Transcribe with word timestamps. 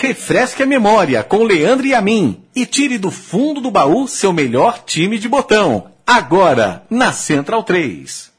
Refresque 0.00 0.62
a 0.62 0.66
memória 0.66 1.24
com 1.24 1.42
Leandro 1.42 1.84
e 1.84 1.92
a 1.92 2.00
mim 2.00 2.44
e 2.54 2.64
tire 2.64 2.98
do 2.98 3.10
fundo 3.10 3.60
do 3.60 3.68
baú 3.68 4.06
seu 4.06 4.32
melhor 4.32 4.84
time 4.84 5.18
de 5.18 5.28
botão. 5.28 5.90
Agora, 6.06 6.84
na 6.88 7.10
Central 7.12 7.64
3. 7.64 8.30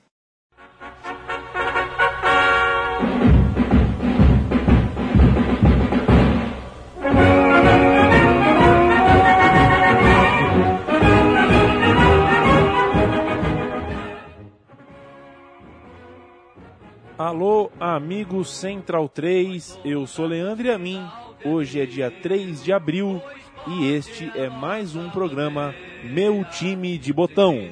Alô, 17.17 17.69
amigo 17.77 18.45
Central 18.45 19.09
3, 19.09 19.77
eu 19.83 20.07
sou 20.07 20.25
Leandro 20.25 20.65
e 20.65 20.71
a 20.71 20.77
mim. 20.77 21.05
Hoje 21.43 21.79
é 21.79 21.85
dia 21.85 22.11
3 22.11 22.63
de 22.63 22.73
abril 22.73 23.21
e 23.65 23.91
este 23.93 24.29
é 24.35 24.49
mais 24.49 24.95
um 24.95 25.09
programa 25.09 25.73
Meu 26.03 26.43
Time 26.43 26.97
de 26.97 27.13
Botão. 27.13 27.69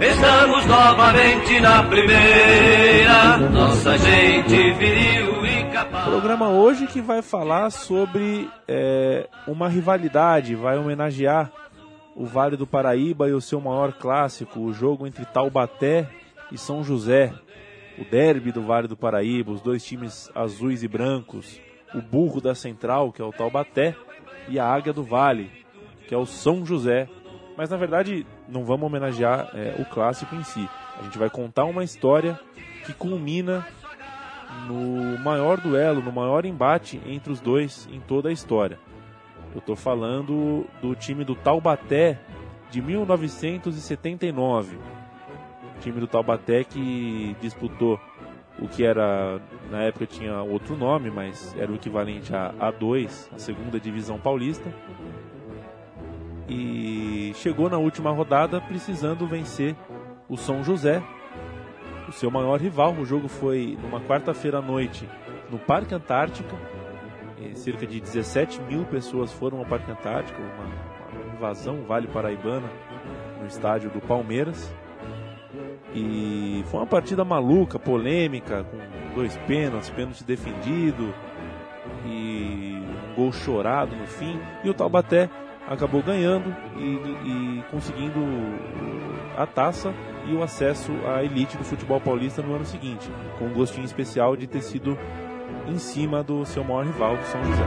Estamos 0.00 0.66
novamente 0.66 1.60
na 1.60 1.82
primeira, 1.84 3.36
nossa 3.50 3.96
gente 3.98 4.72
viril 4.74 5.46
e 5.46 5.64
capaz. 5.72 6.04
Programa 6.06 6.50
hoje 6.50 6.88
que 6.88 7.00
vai 7.00 7.22
falar 7.22 7.70
sobre 7.70 8.50
é, 8.66 9.28
uma 9.46 9.68
rivalidade, 9.68 10.56
vai 10.56 10.76
homenagear 10.76 11.52
o 12.16 12.26
Vale 12.26 12.56
do 12.56 12.66
Paraíba 12.66 13.28
e 13.28 13.32
o 13.32 13.40
seu 13.40 13.60
maior 13.60 13.92
clássico, 13.92 14.58
o 14.58 14.72
jogo 14.72 15.06
entre 15.06 15.24
Taubaté 15.24 16.08
e 16.50 16.58
São 16.58 16.82
José, 16.82 17.32
o 17.98 18.04
derby 18.04 18.52
do 18.52 18.62
Vale 18.62 18.88
do 18.88 18.96
Paraíba, 18.96 19.52
os 19.52 19.60
dois 19.60 19.84
times 19.84 20.30
azuis 20.34 20.82
e 20.82 20.88
brancos, 20.88 21.60
o 21.94 22.02
burro 22.02 22.40
da 22.40 22.54
Central, 22.54 23.12
que 23.12 23.22
é 23.22 23.24
o 23.24 23.32
Taubaté, 23.32 23.96
e 24.48 24.58
a 24.58 24.66
Águia 24.66 24.92
do 24.92 25.02
Vale, 25.02 25.50
que 26.06 26.14
é 26.14 26.18
o 26.18 26.26
São 26.26 26.64
José. 26.64 27.08
Mas 27.56 27.70
na 27.70 27.76
verdade 27.76 28.26
não 28.48 28.64
vamos 28.64 28.86
homenagear 28.86 29.50
é, 29.54 29.74
o 29.80 29.84
clássico 29.84 30.34
em 30.34 30.44
si. 30.44 30.68
A 30.98 31.02
gente 31.02 31.18
vai 31.18 31.30
contar 31.30 31.64
uma 31.64 31.84
história 31.84 32.38
que 32.84 32.92
culmina 32.92 33.66
no 34.66 35.18
maior 35.18 35.60
duelo, 35.60 36.02
no 36.02 36.12
maior 36.12 36.44
embate 36.44 37.00
entre 37.06 37.32
os 37.32 37.40
dois 37.40 37.88
em 37.90 38.00
toda 38.00 38.28
a 38.28 38.32
história. 38.32 38.78
Eu 39.54 39.58
estou 39.58 39.76
falando 39.76 40.66
do 40.82 40.94
time 40.94 41.24
do 41.24 41.34
Taubaté 41.34 42.20
de 42.70 42.82
1979. 42.82 44.78
Time 45.80 46.00
do 46.00 46.06
Taubaté 46.06 46.64
que 46.64 47.36
disputou 47.40 48.00
o 48.58 48.66
que 48.66 48.84
era, 48.84 49.40
na 49.70 49.82
época 49.82 50.06
tinha 50.06 50.42
outro 50.42 50.76
nome, 50.76 51.10
mas 51.10 51.54
era 51.58 51.70
o 51.70 51.74
equivalente 51.74 52.34
a 52.34 52.54
A2, 52.58 53.28
a 53.34 53.38
segunda 53.38 53.78
divisão 53.78 54.18
paulista. 54.18 54.72
E 56.48 57.32
chegou 57.36 57.68
na 57.68 57.76
última 57.76 58.10
rodada 58.10 58.60
precisando 58.60 59.26
vencer 59.26 59.76
o 60.28 60.36
São 60.36 60.64
José, 60.64 61.02
o 62.08 62.12
seu 62.12 62.30
maior 62.30 62.60
rival. 62.60 62.92
O 62.92 63.04
jogo 63.04 63.28
foi 63.28 63.76
numa 63.82 64.00
quarta-feira 64.00 64.58
à 64.58 64.62
noite 64.62 65.08
no 65.50 65.58
Parque 65.58 65.94
Antártica 65.94 66.56
cerca 67.56 67.86
de 67.86 68.00
17 68.00 68.60
mil 68.62 68.84
pessoas 68.84 69.32
foram 69.32 69.58
ao 69.58 69.64
Parque 69.64 69.90
Antártico, 69.90 70.40
uma, 70.40 71.24
uma 71.24 71.34
invasão 71.34 71.82
Vale 71.82 72.06
Paraibana 72.06 72.68
no 73.40 73.46
estádio 73.46 73.90
do 73.90 74.00
Palmeiras. 74.00 74.72
E 75.96 76.62
foi 76.66 76.80
uma 76.80 76.86
partida 76.86 77.24
maluca, 77.24 77.78
polêmica, 77.78 78.64
com 78.64 79.14
dois 79.14 79.34
pênaltis, 79.46 79.88
pênalti 79.88 80.22
defendido 80.22 81.14
e 82.04 82.82
um 83.12 83.14
gol 83.14 83.32
chorado 83.32 83.96
no 83.96 84.06
fim. 84.06 84.38
E 84.62 84.68
o 84.68 84.74
Taubaté 84.74 85.30
acabou 85.66 86.02
ganhando 86.02 86.54
e, 86.76 87.60
e 87.60 87.64
conseguindo 87.70 88.20
a 89.38 89.46
taça 89.46 89.94
e 90.26 90.34
o 90.34 90.42
acesso 90.42 90.92
à 91.06 91.24
elite 91.24 91.56
do 91.56 91.64
futebol 91.64 92.00
paulista 92.00 92.42
no 92.42 92.54
ano 92.54 92.66
seguinte, 92.66 93.10
com 93.38 93.46
um 93.46 93.54
gostinho 93.54 93.86
especial 93.86 94.36
de 94.36 94.46
ter 94.46 94.60
sido 94.60 94.98
em 95.66 95.78
cima 95.78 96.22
do 96.22 96.44
seu 96.44 96.62
maior 96.62 96.84
rival, 96.84 97.16
do 97.16 97.24
São 97.24 97.42
José. 97.42 97.64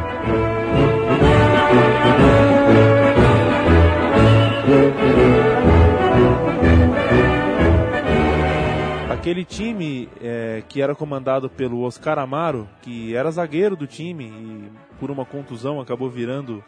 Aquele 9.19 9.44
time 9.44 10.07
é, 10.22 10.63
que 10.69 10.81
era 10.81 10.96
comandado 10.96 11.50
pelo 11.50 11.81
Oscar 11.81 12.18
Amaro, 12.18 12.69
que 12.81 13.13
era 13.13 13.30
zagueiro 13.30 13.75
do 13.75 13.85
time 13.85 14.30
e 14.30 14.72
por 14.97 15.12
uma 15.12 15.25
contusão 15.25 15.81
acabou 15.81 16.09
virando 16.09 16.63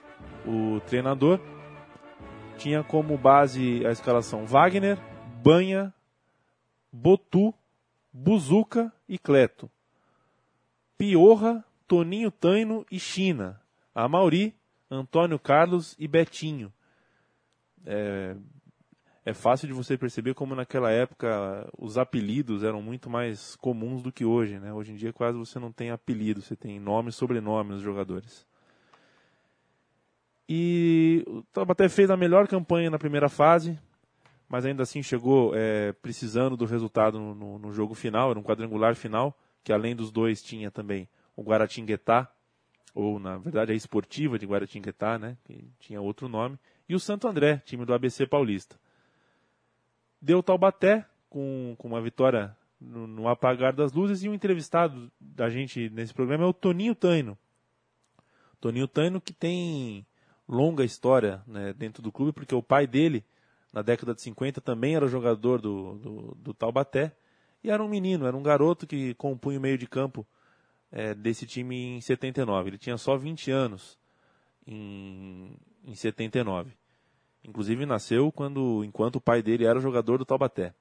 o 0.46 0.82
treinador, 0.82 1.40
tinha 2.58 2.84
como 2.84 3.18
base 3.18 3.86
a 3.86 3.92
escalação 3.92 4.46
Wagner, 4.46 5.00
Banha, 5.42 5.94
Botu, 6.92 7.54
Buzuca 8.12 8.92
e 9.08 9.18
Cleto. 9.18 9.72
Piorra, 10.98 11.64
Toninho 11.88 12.32
Taino 12.32 12.86
e 12.92 13.00
China. 13.00 13.62
Amauri, 13.96 14.54
Antônio 14.90 15.40
Carlos 15.40 15.96
e 15.98 16.06
Betinho. 16.06 16.72
É, 17.86 18.36
é 19.26 19.34
fácil 19.34 19.68
de 19.68 19.74
você 19.74 19.98
perceber 19.98 20.34
como 20.34 20.56
naquela 20.56 20.92
época 20.92 21.70
os 21.78 21.98
apelidos 21.98 22.64
eram 22.64 22.82
muito 22.82 23.10
mais 23.10 23.56
comuns 23.58 24.02
do 24.02 24.12
que 24.12 24.26
hoje. 24.26 24.60
Né? 24.60 24.74
Hoje 24.74 24.92
em 24.92 24.96
dia 24.96 25.14
quase 25.14 25.38
você 25.38 25.60
não 25.60 25.72
tem 25.72 25.92
apelido, 25.92 26.42
você 26.42 26.56
tem 26.56 26.80
nome 26.80 27.10
e 27.10 27.14
sobrenome 27.14 27.72
nos 27.72 27.82
jogadores. 27.82 28.46
E 30.50 31.24
o 31.28 31.44
Taubaté 31.54 31.88
fez 31.88 32.10
a 32.10 32.18
melhor 32.18 32.48
campanha 32.48 32.90
na 32.90 33.00
primeira 33.00 33.30
fase, 33.30 33.80
mas 34.50 34.66
ainda 34.66 34.84
assim 34.84 35.02
chegou 35.02 35.54
é, 35.56 35.94
precisando 35.94 36.58
do 36.58 36.66
resultado 36.66 37.20
no, 37.20 37.34
no, 37.34 37.60
no 37.60 37.72
jogo 37.72 37.94
final, 37.94 38.32
era 38.32 38.40
um 38.40 38.44
quadrangular 38.44 38.96
final 38.96 39.38
que 39.64 39.72
além 39.72 39.96
dos 39.96 40.12
dois 40.12 40.42
tinha 40.42 40.72
também 40.72 41.08
o 41.36 41.44
Guaratinguetá, 41.44 42.30
ou 42.94 43.20
na 43.20 43.38
verdade 43.38 43.72
a 43.72 43.76
esportiva 43.76 44.38
de 44.38 44.46
Guaratinguetá, 44.46 45.18
né, 45.18 45.38
que 45.46 45.64
tinha 45.80 46.02
outro 46.02 46.28
nome, 46.28 46.58
e 46.90 46.96
o 46.96 47.00
Santo 47.00 47.28
André, 47.28 47.62
time 47.64 47.86
do 47.86 47.94
ABC 47.94 48.26
Paulista. 48.26 48.76
Deu 50.22 50.44
Taubaté 50.44 51.06
com, 51.30 51.76
com 51.78 51.88
uma 51.88 52.02
vitória 52.02 52.56
no, 52.80 53.08
no, 53.08 53.28
apagar 53.28 53.74
das 53.74 53.92
luzes 53.92 54.24
e 54.24 54.30
um 54.30 54.34
entrevistado 54.34 55.12
da 55.20 55.50
gente 55.50 55.90
nesse 55.90 56.14
programa 56.14 56.44
é 56.44 56.48
o 56.48 56.54
Toninho 56.54 56.94
Taino. 56.94 57.38
Toninho 58.60 58.88
Taino 58.88 59.20
que 59.20 59.34
tem 59.34 60.06
longa 60.48 60.84
história 60.84 61.42
né, 61.48 61.74
dentro 61.74 62.04
do 62.04 62.12
clube, 62.12 62.34
porque 62.34 62.54
o 62.54 62.62
pai 62.62 62.86
dele, 62.86 63.24
na 63.74 63.82
década 63.82 64.14
de 64.14 64.22
50, 64.22 64.62
também 64.62 64.96
era 64.96 65.08
jogador 65.08 65.62
do, 65.62 65.96
do, 65.96 66.36
do 66.36 66.54
Taubaté 66.54 67.16
e 67.64 67.70
era 67.70 67.84
um 67.84 67.88
menino, 67.88 68.26
era 68.28 68.36
um 68.36 68.44
garoto 68.44 68.86
que 68.86 69.14
compunha 69.16 69.58
o 69.58 69.62
meio 69.62 69.78
de 69.78 69.88
campo 69.88 70.26
é, 70.92 71.14
desse 71.14 71.46
time 71.46 71.98
em 71.98 72.02
79. 72.02 72.70
Ele 72.70 72.78
tinha 72.78 72.98
só 72.98 73.18
20 73.18 73.50
anos 73.50 73.98
em, 74.68 75.56
em 75.86 75.96
79. 75.96 76.74
Inclusive 77.44 77.86
nasceu 77.86 78.32
quando, 78.32 78.84
enquanto 78.84 79.16
o 79.18 79.22
pai 79.22 79.42
dele 79.42 79.66
era 79.66 79.80
jogador 79.80 80.18
do 80.18 80.26
Taubaté. 80.26 80.74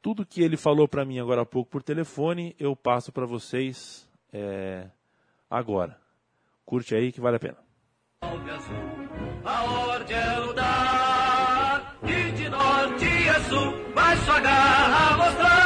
Tudo 0.00 0.26
que 0.26 0.42
ele 0.42 0.56
falou 0.56 0.88
para 0.88 1.04
mim 1.04 1.18
agora 1.18 1.42
há 1.42 1.46
pouco 1.46 1.70
por 1.70 1.82
telefone, 1.82 2.54
eu 2.58 2.74
passo 2.74 3.12
para 3.12 3.24
vocês 3.24 4.08
é, 4.32 4.88
agora. 5.48 5.98
Curte 6.64 6.94
aí 6.94 7.12
que 7.12 7.20
vale 7.20 7.36
a 7.36 7.40
pena. 7.40 7.58
A 8.20 8.32
norte 12.52 13.28
a 13.28 13.40
sul, 13.48 13.74
vai 13.94 14.16
sua 14.18 14.40
garra 14.40 15.16
mostrar. 15.16 15.61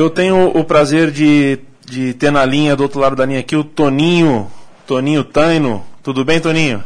Eu 0.00 0.08
tenho 0.08 0.48
o 0.56 0.64
prazer 0.64 1.10
de, 1.10 1.58
de 1.84 2.14
ter 2.14 2.30
na 2.30 2.42
linha, 2.42 2.74
do 2.74 2.84
outro 2.84 2.98
lado 2.98 3.14
da 3.14 3.26
linha 3.26 3.40
aqui, 3.40 3.54
o 3.54 3.62
Toninho, 3.62 4.50
Toninho 4.86 5.22
Taino. 5.22 5.84
Tudo 6.02 6.24
bem, 6.24 6.40
Toninho? 6.40 6.82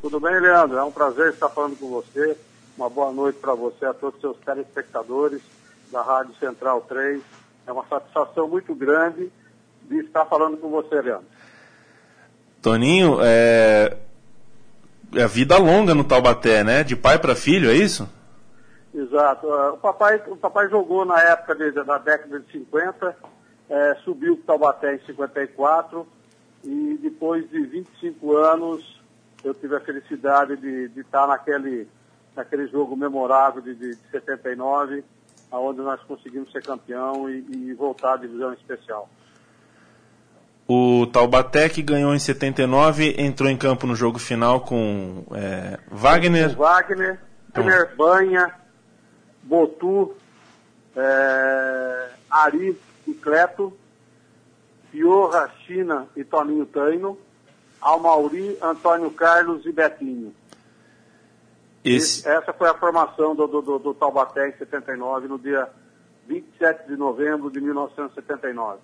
Tudo 0.00 0.18
bem, 0.18 0.40
Leandro? 0.40 0.78
É 0.78 0.82
um 0.82 0.90
prazer 0.90 1.34
estar 1.34 1.50
falando 1.50 1.76
com 1.76 1.90
você. 1.90 2.34
Uma 2.74 2.88
boa 2.88 3.12
noite 3.12 3.38
para 3.38 3.52
você, 3.52 3.84
a 3.84 3.92
todos 3.92 4.14
os 4.14 4.20
seus 4.22 4.36
telespectadores 4.38 5.42
da 5.92 6.00
Rádio 6.00 6.32
Central 6.40 6.80
3. 6.88 7.20
É 7.66 7.70
uma 7.70 7.84
satisfação 7.84 8.48
muito 8.48 8.74
grande 8.74 9.30
de 9.82 9.98
estar 9.98 10.24
falando 10.24 10.56
com 10.56 10.70
você, 10.70 11.02
Leandro. 11.02 11.26
Toninho, 12.62 13.18
é, 13.20 13.94
é 15.14 15.28
vida 15.28 15.58
longa 15.58 15.94
no 15.94 16.02
Taubaté, 16.02 16.64
né? 16.64 16.82
De 16.82 16.96
pai 16.96 17.18
para 17.18 17.36
filho, 17.36 17.68
é 17.68 17.74
isso? 17.74 18.08
Exato. 18.94 19.46
Uh, 19.46 19.74
o 19.74 19.76
papai, 19.78 20.22
o 20.26 20.36
papai 20.36 20.68
jogou 20.68 21.04
na 21.04 21.20
época 21.20 21.54
de, 21.54 21.70
da 21.72 21.98
década 21.98 22.40
de 22.40 22.50
50, 22.50 23.16
é, 23.70 23.94
subiu 23.96 24.34
o 24.34 24.36
Taubaté 24.38 24.94
em 24.94 25.00
54, 25.06 26.06
E 26.64 26.98
depois 27.02 27.48
de 27.50 27.60
25 27.60 28.36
anos, 28.36 29.00
eu 29.44 29.54
tive 29.54 29.76
a 29.76 29.80
felicidade 29.80 30.56
de, 30.56 30.88
de 30.88 31.00
estar 31.00 31.26
naquele, 31.26 31.86
naquele 32.34 32.66
jogo 32.68 32.96
memorável 32.96 33.60
de, 33.60 33.74
de, 33.74 33.94
de 33.94 34.10
79, 34.10 35.04
onde 35.52 35.80
nós 35.80 36.00
conseguimos 36.02 36.50
ser 36.50 36.62
campeão 36.62 37.28
e, 37.28 37.44
e 37.50 37.74
voltar 37.74 38.14
à 38.14 38.16
divisão 38.16 38.52
especial. 38.52 39.08
O 40.66 41.06
Taubaté, 41.06 41.68
que 41.68 41.80
ganhou 41.80 42.14
em 42.14 42.18
79, 42.18 43.14
entrou 43.18 43.48
em 43.48 43.56
campo 43.56 43.86
no 43.86 43.96
jogo 43.96 44.18
final 44.18 44.60
com 44.60 45.24
é, 45.32 45.78
Wagner. 45.90 46.54
Wagner, 46.54 47.18
então. 47.48 47.64
Banha, 47.96 48.54
Botu, 49.48 50.14
é, 50.94 52.10
Ari 52.30 52.78
e 53.06 53.14
Cleto, 53.14 53.72
Piorra, 54.92 55.50
China 55.66 56.06
e 56.14 56.22
Toninho 56.22 56.66
Taino, 56.66 57.18
Almauri, 57.80 58.58
Antônio 58.60 59.10
Carlos 59.10 59.64
e 59.64 59.72
Betinho. 59.72 60.34
Esse... 61.82 62.28
Essa 62.28 62.52
foi 62.52 62.68
a 62.68 62.74
formação 62.74 63.34
do, 63.34 63.46
do, 63.46 63.62
do, 63.62 63.78
do 63.78 63.94
Taubaté 63.94 64.48
em 64.48 64.58
79, 64.58 65.28
no 65.28 65.38
dia 65.38 65.68
27 66.26 66.86
de 66.86 66.96
novembro 66.96 67.50
de 67.50 67.60
1979. 67.60 68.78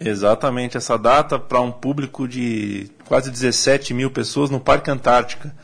Exatamente 0.00 0.78
essa 0.78 0.96
data 0.96 1.38
para 1.38 1.60
um 1.60 1.70
público 1.70 2.26
de 2.26 2.90
quase 3.06 3.30
17 3.30 3.92
mil 3.92 4.10
pessoas 4.10 4.48
no 4.48 4.58
Parque 4.58 4.90
Antártica. 4.90 5.54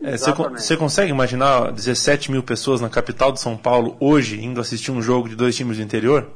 Você 0.00 0.74
é, 0.74 0.76
consegue 0.76 1.10
imaginar 1.10 1.72
17 1.72 2.30
mil 2.30 2.42
pessoas 2.42 2.80
na 2.80 2.88
capital 2.88 3.32
de 3.32 3.40
São 3.40 3.56
Paulo 3.56 3.96
hoje 3.98 4.42
indo 4.44 4.60
assistir 4.60 4.92
um 4.92 5.02
jogo 5.02 5.28
de 5.28 5.34
dois 5.34 5.56
times 5.56 5.76
do 5.76 5.82
interior? 5.82 6.28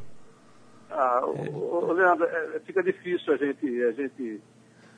Ah, 0.90 1.20
é. 1.22 1.48
o, 1.50 1.92
Leandro, 1.92 2.24
é, 2.24 2.60
fica 2.66 2.82
difícil 2.82 3.32
a 3.32 3.36
gente, 3.36 3.82
a 3.84 3.92
gente 3.92 4.40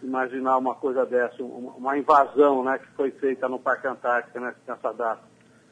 imaginar 0.03 0.57
uma 0.57 0.75
coisa 0.75 1.05
dessa, 1.05 1.43
uma 1.43 1.99
invasão 1.99 2.65
né, 2.65 2.79
que 2.79 2.87
foi 2.97 3.11
feita 3.11 3.49
no 3.49 3.59
Parque 3.59 3.87
Antártica 3.87 4.41
né, 4.41 4.55
nessa 4.67 4.93
data. 4.93 5.23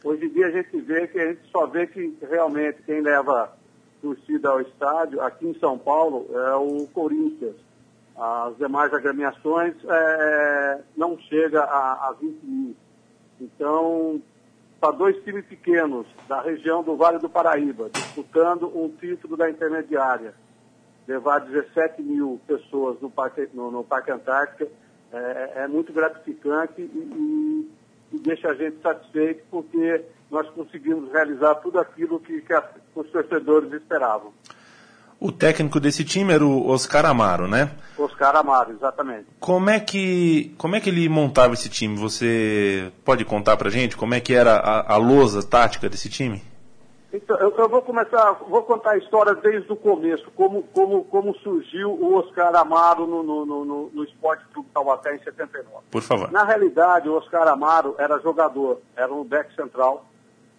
Hoje 0.05 0.27
em 0.27 0.29
dia 0.29 0.49
a 0.49 0.51
gente 0.51 0.79
vê 0.81 1.07
que 1.07 1.19
a 1.19 1.29
gente 1.29 1.51
só 1.51 1.67
vê 1.67 1.87
que 1.87 2.19
realmente 2.29 2.83
quem 2.85 3.01
leva 3.01 3.53
torcida 4.03 4.51
ao 4.51 4.61
estádio, 4.61 5.21
aqui 5.23 5.47
em 5.47 5.59
São 5.59 5.79
Paulo, 5.79 6.29
é 6.31 6.55
o 6.57 6.87
Corinthians. 6.93 7.57
As 8.17 8.57
demais 8.59 8.93
agremiações 8.93 9.75
é, 9.85 10.81
não 10.97 11.19
chega 11.19 11.63
a, 11.63 12.09
a 12.09 12.13
20 12.21 12.45
mil. 12.45 12.77
Então, 13.41 14.21
para 14.81 14.93
dois 14.97 15.17
times 15.25 15.45
pequenos 15.47 16.07
da 16.29 16.41
região 16.43 16.83
do 16.83 16.97
Vale 16.97 17.19
do 17.19 17.29
Paraíba, 17.29 17.89
disputando 17.91 18.67
um 18.77 18.89
título 18.89 19.37
da 19.37 19.49
intermediária, 19.49 20.35
levar 21.07 21.41
17 21.41 22.03
mil 22.03 22.41
pessoas 22.47 23.01
no 23.01 23.11
Parque, 23.11 23.49
no, 23.55 23.71
no 23.71 23.85
parque 23.85 24.11
Antártica 24.11 24.69
é, 25.13 25.53
é, 25.57 25.69
muito 25.69 25.93
gratificante 25.93 26.81
e, 26.81 26.85
e, 26.85 27.71
e, 28.13 28.19
deixa 28.21 28.49
a 28.49 28.55
gente 28.55 28.81
satisfeito 28.81 29.45
porque 29.51 30.05
nós 30.31 30.49
conseguimos 30.51 31.13
realizar 31.13 31.57
tudo 31.57 31.79
aquilo 31.79 32.19
que, 32.19 32.41
que 32.41 32.55
os 32.95 33.11
torcedores 33.11 33.73
esperavam. 33.73 34.33
O 35.25 35.31
técnico 35.31 35.79
desse 35.79 36.05
time 36.05 36.33
era 36.33 36.45
o 36.45 36.69
Oscar 36.69 37.07
Amaro, 37.07 37.47
né? 37.47 37.71
Oscar 37.97 38.35
Amaro, 38.35 38.73
exatamente. 38.73 39.27
Como 39.39 39.71
é 39.71 39.79
que, 39.79 40.53
como 40.59 40.75
é 40.75 40.81
que 40.81 40.91
ele 40.91 41.09
montava 41.09 41.55
esse 41.55 41.69
time? 41.69 41.97
Você 41.97 42.93
pode 43.05 43.25
contar 43.25 43.57
pra 43.57 43.71
gente 43.71 43.97
como 43.97 44.15
é 44.15 44.21
que 44.21 44.35
era 44.35 44.57
a, 44.57 44.95
a 44.95 44.97
lousa 44.97 45.41
tática 45.41 45.89
desse 45.89 46.09
time? 46.09 46.43
Então, 47.13 47.37
eu, 47.39 47.55
eu, 47.57 47.69
vou 47.69 47.83
começar, 47.83 48.33
vou 48.49 48.63
contar 48.63 48.93
a 48.93 48.99
história 48.99 49.35
desde 49.35 49.71
o 49.71 49.77
começo, 49.77 50.29
como, 50.35 50.65
como, 50.65 51.05
como 51.05 51.35
surgiu 51.37 51.93
o 51.93 52.15
Oscar 52.15 52.57
Amaro 52.57 53.07
no, 53.07 53.23
no, 53.23 53.45
no, 53.45 53.91
no 53.91 54.05
Esporte 54.05 54.45
Clube 54.53 54.71
Taubaté 54.75 55.15
em 55.15 55.23
79. 55.23 55.85
Por 55.89 56.03
favor. 56.03 56.33
Na 56.33 56.43
realidade, 56.43 57.09
o 57.09 57.15
Oscar 57.15 57.47
Amaro 57.47 57.95
era 57.97 58.19
jogador, 58.19 58.81
era 58.97 59.13
um 59.13 59.23
back 59.23 59.55
central. 59.55 60.05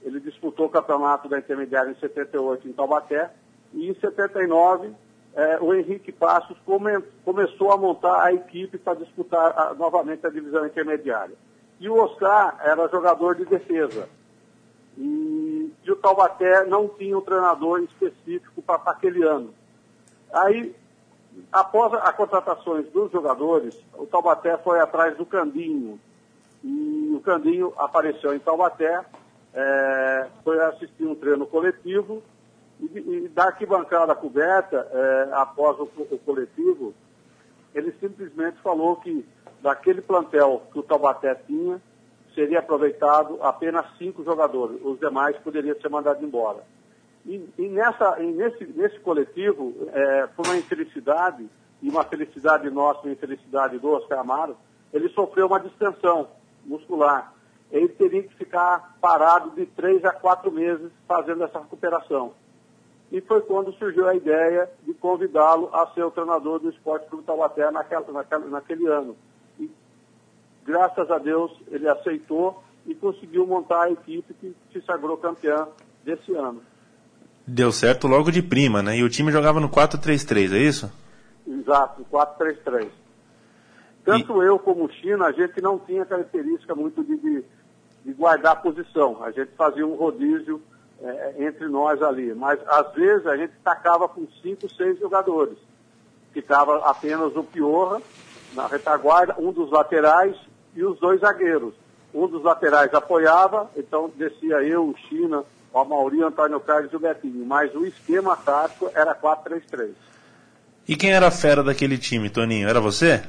Ele 0.03 0.21
disputou 0.21 0.67
o 0.67 0.69
campeonato 0.69 1.27
da 1.27 1.39
intermediária 1.39 1.89
em 1.91 1.99
78 1.99 2.67
em 2.67 2.71
Taubaté. 2.71 3.29
E 3.73 3.89
em 3.89 3.93
79, 3.95 4.91
é, 5.35 5.57
o 5.59 5.73
Henrique 5.73 6.11
Passos 6.11 6.57
come, 6.65 6.99
começou 7.25 7.71
a 7.71 7.77
montar 7.77 8.23
a 8.23 8.33
equipe 8.33 8.77
para 8.77 8.95
disputar 8.95 9.53
a, 9.57 9.73
novamente 9.73 10.25
a 10.25 10.29
divisão 10.29 10.65
intermediária. 10.65 11.35
E 11.79 11.89
o 11.89 11.97
Oscar 11.97 12.59
era 12.63 12.87
jogador 12.87 13.35
de 13.35 13.45
defesa. 13.45 14.07
E, 14.97 15.73
e 15.83 15.91
o 15.91 15.95
Taubaté 15.95 16.65
não 16.65 16.87
tinha 16.87 17.17
um 17.17 17.21
treinador 17.21 17.81
específico 17.81 18.61
para 18.61 18.91
aquele 18.91 19.23
ano. 19.23 19.53
Aí, 20.31 20.75
após 21.51 21.93
as 21.93 22.15
contratações 22.15 22.87
dos 22.91 23.11
jogadores, 23.11 23.75
o 23.95 24.05
Taubaté 24.05 24.55
foi 24.57 24.79
atrás 24.79 25.17
do 25.17 25.25
Candinho. 25.25 25.99
E 26.63 27.11
o 27.15 27.19
Candinho 27.21 27.73
apareceu 27.77 28.35
em 28.35 28.39
Taubaté, 28.39 29.03
é, 29.53 30.27
foi 30.43 30.59
assistir 30.61 31.05
um 31.05 31.15
treino 31.15 31.45
coletivo 31.47 32.21
e, 32.93 33.25
e 33.25 33.29
da 33.29 33.45
arquibancada 33.45 34.13
coberta, 34.15 34.87
é, 34.91 35.29
após 35.33 35.79
o, 35.79 35.83
o, 35.83 36.19
coletivo, 36.19 36.93
ele 37.73 37.91
simplesmente 37.99 38.57
falou 38.61 38.95
que 38.97 39.25
daquele 39.61 40.01
plantel 40.01 40.63
que 40.71 40.79
o 40.79 40.83
Taubaté 40.83 41.35
tinha, 41.35 41.81
seria 42.35 42.59
aproveitado 42.59 43.37
apenas 43.41 43.85
cinco 43.97 44.23
jogadores, 44.23 44.79
os 44.83 44.99
demais 44.99 45.37
poderiam 45.37 45.79
ser 45.79 45.89
mandados 45.89 46.23
embora. 46.23 46.63
E, 47.25 47.47
e, 47.57 47.69
nessa, 47.69 48.19
e 48.21 48.31
nesse, 48.31 48.65
nesse 48.65 48.99
coletivo, 48.99 49.73
é, 49.93 50.27
por 50.27 50.45
uma 50.45 50.57
infelicidade, 50.57 51.47
e 51.81 51.89
uma 51.89 52.03
felicidade 52.03 52.69
nossa, 52.69 53.01
uma 53.01 53.13
infelicidade 53.13 53.77
do 53.77 53.91
Oscar 53.91 54.19
Amaro, 54.19 54.57
ele 54.93 55.09
sofreu 55.09 55.47
uma 55.47 55.59
distensão 55.59 56.27
muscular. 56.65 57.33
Ele 57.71 57.89
teria 57.89 58.23
que 58.23 58.35
ficar 58.35 58.95
parado 59.01 59.51
de 59.51 59.65
três 59.65 60.03
a 60.05 60.11
quatro 60.11 60.51
meses 60.51 60.91
fazendo 61.07 61.43
essa 61.43 61.59
recuperação. 61.59 62.33
E 63.13 63.21
foi 63.21 63.39
quando 63.41 63.71
surgiu 63.73 64.07
a 64.09 64.15
ideia 64.15 64.69
de 64.85 64.93
convidá-lo 64.95 65.69
a 65.71 65.87
ser 65.93 66.03
o 66.03 66.11
treinador 66.11 66.59
do 66.59 66.69
Esporte 66.69 67.07
Clube 67.07 67.23
Taubaté 67.23 67.71
naquela, 67.71 68.11
naquela, 68.11 68.45
naquele 68.47 68.87
ano 68.87 69.15
graças 70.65 71.09
a 71.11 71.17
Deus, 71.17 71.51
ele 71.67 71.87
aceitou 71.87 72.63
e 72.85 72.95
conseguiu 72.95 73.45
montar 73.45 73.83
a 73.83 73.91
equipe 73.91 74.33
que 74.33 74.55
se 74.71 74.81
sagrou 74.85 75.17
campeã 75.17 75.67
desse 76.03 76.33
ano. 76.33 76.61
Deu 77.45 77.71
certo 77.71 78.07
logo 78.07 78.31
de 78.31 78.41
prima, 78.41 78.81
né? 78.81 78.97
E 78.97 79.03
o 79.03 79.09
time 79.09 79.31
jogava 79.31 79.59
no 79.59 79.69
4-3-3, 79.69 80.53
é 80.53 80.57
isso? 80.57 80.91
Exato, 81.45 82.05
4-3-3. 82.11 82.89
Tanto 84.05 84.43
e... 84.43 84.47
eu 84.47 84.57
como 84.59 84.85
o 84.85 84.91
China, 84.91 85.25
a 85.25 85.31
gente 85.31 85.61
não 85.61 85.77
tinha 85.79 86.05
característica 86.05 86.73
muito 86.73 87.03
de, 87.03 87.17
de, 87.17 87.43
de 88.05 88.13
guardar 88.13 88.61
posição. 88.61 89.23
A 89.23 89.31
gente 89.31 89.51
fazia 89.57 89.85
um 89.85 89.95
rodízio 89.95 90.61
é, 91.01 91.35
entre 91.39 91.67
nós 91.67 92.01
ali. 92.01 92.33
Mas 92.33 92.59
às 92.67 92.93
vezes 92.93 93.25
a 93.27 93.37
gente 93.37 93.53
tacava 93.63 94.07
com 94.07 94.27
cinco, 94.41 94.69
seis 94.73 94.99
jogadores. 94.99 95.57
Ficava 96.31 96.77
apenas 96.89 97.35
o 97.35 97.43
Piorra 97.43 98.01
na 98.53 98.67
retaguarda, 98.67 99.35
um 99.37 99.51
dos 99.51 99.71
laterais 99.71 100.35
e 100.75 100.83
os 100.83 100.99
dois 100.99 101.21
zagueiros. 101.21 101.73
Um 102.13 102.27
dos 102.27 102.43
laterais 102.43 102.93
apoiava, 102.93 103.69
então 103.75 104.11
descia 104.15 104.61
eu, 104.61 104.89
o 104.89 104.95
China, 105.09 105.43
o 105.73 105.79
Amauri, 105.79 106.19
o 106.19 106.27
Antônio 106.27 106.59
Carlos 106.59 106.93
e 106.93 106.95
o 106.95 106.99
Betinho. 106.99 107.45
Mas 107.45 107.73
o 107.73 107.85
esquema 107.85 108.35
tático 108.35 108.89
era 108.93 109.15
4-3-3. 109.15 109.93
E 110.87 110.95
quem 110.95 111.11
era 111.11 111.27
a 111.27 111.31
fera 111.31 111.63
daquele 111.63 111.97
time, 111.97 112.29
Toninho? 112.29 112.67
Era 112.67 112.79
você? 112.79 113.23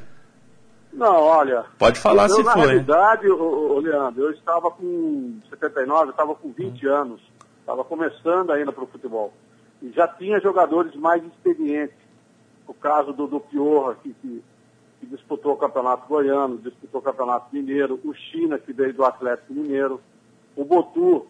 Não, 0.92 1.23
olha. 1.23 1.64
Pode 1.78 1.99
falar 1.99 2.28
eu, 2.28 2.37
se 2.37 2.42
na 2.42 2.52
foi. 2.52 2.61
Na 2.62 2.66
realidade, 2.68 3.28
ô, 3.28 3.75
ô, 3.75 3.78
Leandro, 3.78 4.25
eu 4.25 4.30
estava 4.30 4.71
com 4.71 5.38
79, 5.50 6.04
eu 6.04 6.11
estava 6.11 6.35
com 6.35 6.52
20 6.52 6.87
hum. 6.87 6.92
anos. 6.92 7.21
Estava 7.64 7.83
começando 7.83 8.50
ainda 8.50 8.71
para 8.71 8.85
o 8.85 8.87
futebol. 8.87 9.33
E 9.80 9.90
já 9.90 10.06
tinha 10.06 10.38
jogadores 10.40 10.94
mais 10.94 11.25
experientes. 11.25 11.97
O 12.66 12.75
caso 12.75 13.12
do, 13.12 13.26
do 13.26 13.40
Piorra, 13.40 13.94
que, 14.02 14.12
que 14.14 14.42
que 15.04 15.06
disputou 15.06 15.52
o 15.52 15.56
Campeonato 15.56 16.09
Goiano, 16.09 16.59
disputou 16.59 17.00
o 17.00 17.04
Campeonato 17.04 17.47
Mineiro, 17.52 18.00
o 18.04 18.14
China, 18.14 18.59
que 18.59 18.73
veio 18.73 18.94
do 18.94 19.04
Atlético 19.04 19.52
Mineiro, 19.52 20.00
o 20.56 20.64
Botu 20.64 21.26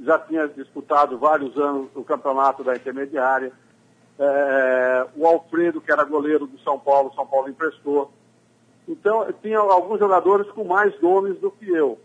já 0.00 0.18
tinha 0.18 0.48
disputado 0.48 1.18
vários 1.18 1.56
anos 1.58 1.88
o 1.94 2.04
Campeonato 2.04 2.62
da 2.62 2.74
Intermediária, 2.74 3.52
é, 4.18 5.06
o 5.16 5.26
Alfredo, 5.26 5.80
que 5.80 5.90
era 5.90 6.04
goleiro 6.04 6.46
do 6.46 6.58
São 6.60 6.78
Paulo, 6.78 7.12
São 7.14 7.26
Paulo 7.26 7.48
emprestou. 7.48 8.12
Então, 8.86 9.26
tinha 9.40 9.58
alguns 9.58 9.98
jogadores 9.98 10.50
com 10.50 10.64
mais 10.64 10.98
nomes 11.00 11.38
do 11.38 11.50
que 11.50 11.68
eu. 11.68 11.98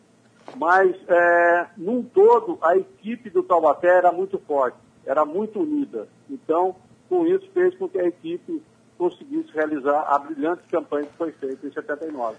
Mas, 0.55 0.95
é, 1.07 1.67
num 1.77 2.03
todo, 2.03 2.57
a 2.61 2.77
equipe 2.77 3.29
do 3.29 3.43
Taubaté 3.43 3.87
era 3.87 4.11
muito 4.11 4.39
forte, 4.39 4.77
era 5.05 5.25
muito 5.25 5.59
unida. 5.59 6.07
Então, 6.29 6.75
com 7.09 7.25
isso, 7.27 7.47
fez 7.53 7.75
com 7.77 7.87
que 7.87 7.99
a 7.99 8.07
equipe 8.07 8.61
conseguisse 8.97 9.49
realizar 9.53 10.05
a 10.07 10.17
brilhante 10.17 10.63
campanha 10.69 11.05
que 11.05 11.17
foi 11.17 11.31
feita 11.33 11.67
em 11.67 11.71
79. 11.71 12.37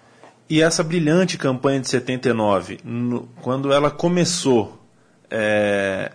E 0.51 0.63
essa 0.63 0.83
brilhante 0.83 1.37
campanha 1.37 1.81
de 1.81 1.89
79, 1.89 2.79
no, 2.83 3.29
quando 3.43 3.73
ela 3.73 3.91
começou, 3.91 4.79
é, 5.31 6.11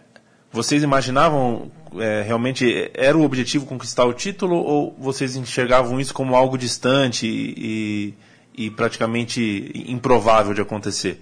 vocês 0.52 0.84
imaginavam 0.84 1.72
é, 2.00 2.24
realmente 2.24 2.92
era 2.94 3.18
o 3.18 3.24
objetivo 3.24 3.66
conquistar 3.66 4.06
o 4.06 4.14
título 4.14 4.56
ou 4.56 4.96
vocês 4.98 5.36
enxergavam 5.36 6.00
isso 6.00 6.14
como 6.14 6.36
algo 6.36 6.58
distante 6.58 7.28
e, 7.28 8.14
e 8.56 8.72
praticamente 8.72 9.72
improvável 9.88 10.54
de 10.54 10.62
acontecer? 10.62 11.22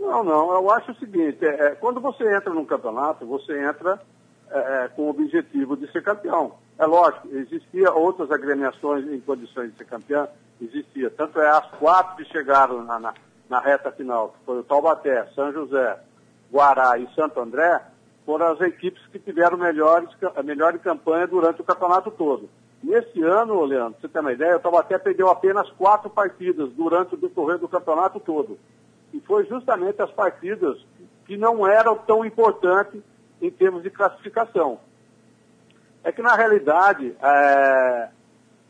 Não, 0.00 0.24
não. 0.24 0.52
Eu 0.52 0.70
acho 0.70 0.92
o 0.92 0.96
seguinte: 0.96 1.44
é, 1.44 1.76
quando 1.76 2.00
você 2.00 2.24
entra 2.34 2.52
num 2.52 2.64
campeonato, 2.64 3.26
você 3.26 3.62
entra 3.62 4.00
é, 4.50 4.88
com 4.96 5.02
o 5.02 5.10
objetivo 5.10 5.76
de 5.76 5.90
ser 5.92 6.02
campeão. 6.02 6.54
É 6.78 6.86
lógico, 6.86 7.28
existia 7.28 7.92
outras 7.92 8.30
agremiações 8.30 9.06
em 9.06 9.20
condições 9.20 9.70
de 9.70 9.76
ser 9.76 9.84
campeão, 9.84 10.26
existia. 10.60 11.10
Tanto 11.10 11.38
é 11.38 11.50
as 11.50 11.70
quatro 11.72 12.16
que 12.16 12.32
chegaram 12.32 12.82
na, 12.82 12.98
na, 12.98 13.14
na 13.50 13.60
reta 13.60 13.92
final, 13.92 14.30
que 14.30 14.46
foi 14.46 14.60
o 14.60 14.64
Taubaté, 14.64 15.26
São 15.34 15.52
José, 15.52 16.00
Guará 16.50 16.96
e 16.98 17.06
Santo 17.14 17.38
André, 17.38 17.82
foram 18.24 18.46
as 18.46 18.60
equipes 18.62 19.06
que 19.08 19.18
tiveram 19.18 19.58
melhores, 19.58 20.08
a 20.34 20.42
melhor 20.42 20.76
campanha 20.78 21.26
durante 21.26 21.60
o 21.60 21.64
campeonato 21.64 22.10
todo. 22.10 22.48
Nesse 22.82 23.22
ano, 23.22 23.62
Leandro, 23.62 24.00
você 24.00 24.08
tem 24.08 24.22
uma 24.22 24.32
ideia, 24.32 24.56
o 24.56 24.60
Taubaté 24.60 24.96
perdeu 24.96 25.28
apenas 25.28 25.68
quatro 25.72 26.08
partidas 26.08 26.70
durante 26.70 27.14
o 27.14 27.18
decorrer 27.18 27.58
do 27.58 27.68
campeonato 27.68 28.18
todo. 28.18 28.58
E 29.12 29.20
foi 29.20 29.46
justamente 29.46 30.00
as 30.00 30.10
partidas 30.10 30.78
que 31.26 31.36
não 31.36 31.66
eram 31.66 31.96
tão 31.96 32.24
importantes 32.24 33.00
em 33.40 33.50
termos 33.50 33.82
de 33.82 33.90
classificação. 33.90 34.78
É 36.02 36.10
que, 36.10 36.22
na 36.22 36.34
realidade, 36.34 37.14
é, 37.22 38.08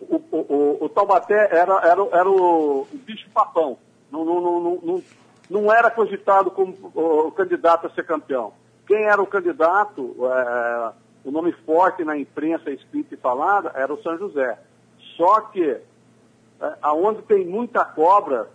o, 0.01 0.17
o, 0.31 0.85
o, 0.85 0.89
Taubaté 0.89 1.49
era, 1.51 1.75
era, 1.79 2.03
era 2.13 2.29
o, 2.29 2.83
o 2.83 2.89
bicho-papão. 2.93 3.79
Não, 4.11 4.25
não, 4.25 4.41
não, 4.41 4.81
não, 4.83 5.03
não 5.49 5.73
era 5.73 5.91
cogitado 5.91 6.51
como 6.51 6.75
o, 6.95 7.31
candidato 7.33 7.87
a 7.87 7.91
ser 7.91 8.05
campeão. 8.05 8.53
Quem 8.87 9.05
era 9.05 9.23
o 9.23 9.27
candidato, 9.27 10.17
é, 10.27 10.93
o 11.25 11.31
nome 11.31 11.53
forte 11.65 12.05
na 12.05 12.17
imprensa 12.17 12.71
escrita 12.71 13.15
e 13.15 13.19
falada, 13.19 13.73
era 13.75 13.93
o 13.93 14.03
São 14.03 14.19
José. 14.19 14.59
Só 15.17 15.41
que, 15.43 15.63
é, 15.63 15.81
aonde 16.83 17.23
tem 17.23 17.47
muita 17.47 17.85
cobra, 17.85 18.49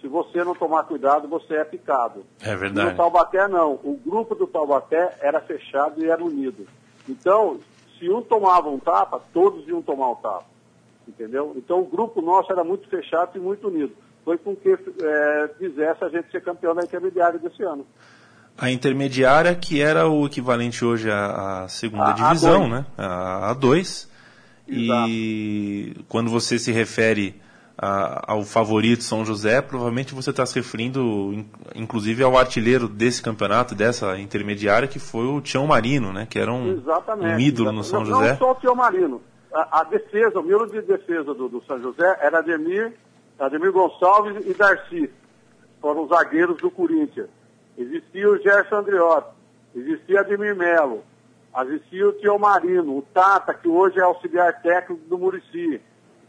se 0.00 0.06
você 0.06 0.44
não 0.44 0.54
tomar 0.54 0.84
cuidado, 0.84 1.28
você 1.28 1.54
é 1.54 1.64
picado. 1.64 2.24
É 2.40 2.54
verdade. 2.54 2.90
no 2.90 2.96
Taubaté, 2.96 3.48
não. 3.48 3.72
O 3.82 3.98
grupo 4.04 4.34
do 4.34 4.46
Taubaté 4.46 5.16
era 5.20 5.40
fechado 5.40 6.02
e 6.02 6.08
era 6.08 6.22
unido. 6.22 6.66
Então, 7.08 7.58
se 7.98 8.08
um 8.08 8.22
tomava 8.22 8.68
um 8.68 8.78
tapa, 8.78 9.20
todos 9.32 9.66
iam 9.66 9.82
tomar 9.82 10.10
um 10.10 10.14
tapa. 10.14 10.46
Entendeu? 11.06 11.54
Então, 11.56 11.80
o 11.80 11.86
grupo 11.86 12.20
nosso 12.20 12.52
era 12.52 12.62
muito 12.62 12.88
fechado 12.88 13.30
e 13.34 13.40
muito 13.40 13.68
unido. 13.68 13.92
Foi 14.24 14.38
com 14.38 14.54
que 14.54 14.70
é, 14.70 15.50
fizesse 15.58 16.04
a 16.04 16.08
gente 16.08 16.30
ser 16.30 16.42
campeão 16.42 16.74
da 16.74 16.84
intermediária 16.84 17.38
desse 17.38 17.62
ano. 17.62 17.86
A 18.56 18.70
intermediária, 18.70 19.54
que 19.54 19.80
era 19.80 20.08
o 20.08 20.26
equivalente 20.26 20.84
hoje 20.84 21.10
à, 21.10 21.62
à 21.62 21.68
segunda 21.68 22.10
a, 22.10 22.12
divisão, 22.12 22.64
a 22.64 22.68
né? 22.68 22.86
A, 22.96 23.50
a 23.50 23.54
dois. 23.54 24.08
E 24.68 25.96
quando 26.08 26.30
você 26.30 26.58
se 26.58 26.70
refere 26.70 27.40
a, 27.80 28.32
ao 28.32 28.42
favorito 28.42 29.04
São 29.04 29.24
José, 29.24 29.62
provavelmente 29.62 30.12
você 30.12 30.30
está 30.30 30.44
se 30.44 30.56
referindo, 30.56 31.44
inclusive, 31.76 32.24
ao 32.24 32.36
artilheiro 32.36 32.88
desse 32.88 33.22
campeonato, 33.22 33.74
dessa 33.74 34.18
intermediária, 34.18 34.88
que 34.88 34.98
foi 34.98 35.26
o 35.26 35.40
Tião 35.40 35.64
Marino, 35.66 36.12
né? 36.12 36.26
Que 36.28 36.40
era 36.40 36.52
um, 36.52 36.82
um 37.20 37.38
ídolo 37.38 37.70
no 37.70 37.84
São 37.84 38.00
não, 38.00 38.06
José. 38.06 38.30
Não 38.30 38.38
só 38.38 38.50
o 38.50 38.54
Tião 38.56 38.74
Marino. 38.74 39.22
A, 39.54 39.80
a, 39.80 39.84
defesa, 39.84 40.40
o 40.40 40.42
miolo 40.42 40.66
de 40.66 40.82
defesa 40.82 41.32
do, 41.32 41.48
do, 41.48 41.62
São 41.64 41.80
José 41.80 42.18
era 42.20 42.40
Ademir, 42.40 42.94
Ademir 43.38 43.70
Gonçalves 43.70 44.44
e 44.44 44.52
Darcy. 44.52 45.08
Foram 45.80 46.02
os 46.02 46.08
zagueiros 46.08 46.58
do 46.58 46.70
Corinthians. 46.72 47.28
Existia 47.76 48.28
o 48.28 48.36
Gerson 48.38 48.74
Andriotti, 48.74 49.28
existia 49.76 50.20
Ademir 50.20 50.56
Melo, 50.56 51.04
existia 51.62 52.08
o 52.08 52.12
Tião 52.14 52.36
Marino, 52.36 52.98
o 52.98 53.02
Tata, 53.14 53.54
que 53.54 53.68
hoje 53.68 54.00
é 54.00 54.02
auxiliar 54.02 54.60
técnico 54.60 55.00
do 55.08 55.16
Murici 55.16 55.80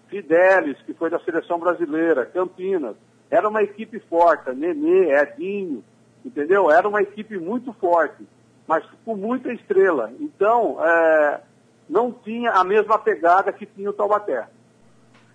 Fidelis, 0.10 0.78
que 0.82 0.94
foi 0.94 1.10
da 1.10 1.20
seleção 1.20 1.60
brasileira, 1.60 2.26
Campinas. 2.26 2.96
Era 3.30 3.48
uma 3.48 3.62
equipe 3.62 4.00
forte, 4.00 4.52
Nenê, 4.52 5.14
Edinho, 5.14 5.84
entendeu? 6.26 6.72
Era 6.72 6.88
uma 6.88 7.02
equipe 7.02 7.38
muito 7.38 7.72
forte, 7.74 8.28
mas 8.68 8.84
com 9.06 9.16
muita 9.16 9.54
estrela. 9.54 10.12
Então, 10.20 10.78
é, 10.84 11.42
não 11.88 12.12
tinha 12.12 12.52
a 12.52 12.64
mesma 12.64 12.98
pegada 12.98 13.54
que 13.54 13.66
tinha 13.66 13.90
o 13.90 13.94
Taubaté. 13.94 14.48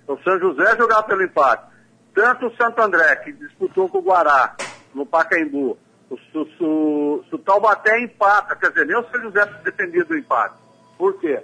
O 0.07 0.17
São 0.19 0.39
José 0.39 0.77
jogava 0.77 1.05
pelo 1.05 1.23
empate. 1.23 1.73
Tanto 2.13 2.47
o 2.47 2.57
Santo 2.57 2.81
André, 2.81 3.17
que 3.17 3.33
disputou 3.33 3.89
com 3.89 3.99
o 3.99 4.03
Guará, 4.03 4.57
no 4.95 5.07
Pacaembu, 5.07 5.77
o, 6.11 6.15
o, 6.15 6.65
o, 6.65 7.25
o 7.33 7.39
Taubaté 7.39 8.01
empata, 8.01 8.55
quer 8.55 8.69
dizer, 8.71 8.87
nem 8.87 8.97
o 8.97 9.05
São 9.11 9.21
José 9.23 9.45
dependia 9.65 10.05
do 10.05 10.17
empate. 10.17 10.55
Por 10.99 11.19
quê? 11.19 11.43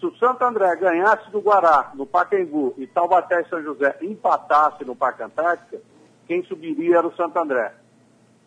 Se 0.00 0.06
o 0.06 0.16
Santo 0.16 0.42
André 0.42 0.74
ganhasse 0.76 1.30
do 1.30 1.40
Guará, 1.40 1.92
no 1.94 2.06
Pacaembu, 2.06 2.74
e 2.78 2.86
Taubaté 2.86 3.42
e 3.42 3.48
São 3.48 3.62
José 3.62 3.96
empatasse 4.00 4.82
no 4.82 4.96
Parque 4.96 5.22
Antártica, 5.22 5.78
quem 6.26 6.42
subiria 6.44 6.96
era 6.96 7.06
o 7.06 7.14
Santo 7.14 7.38
André. 7.38 7.74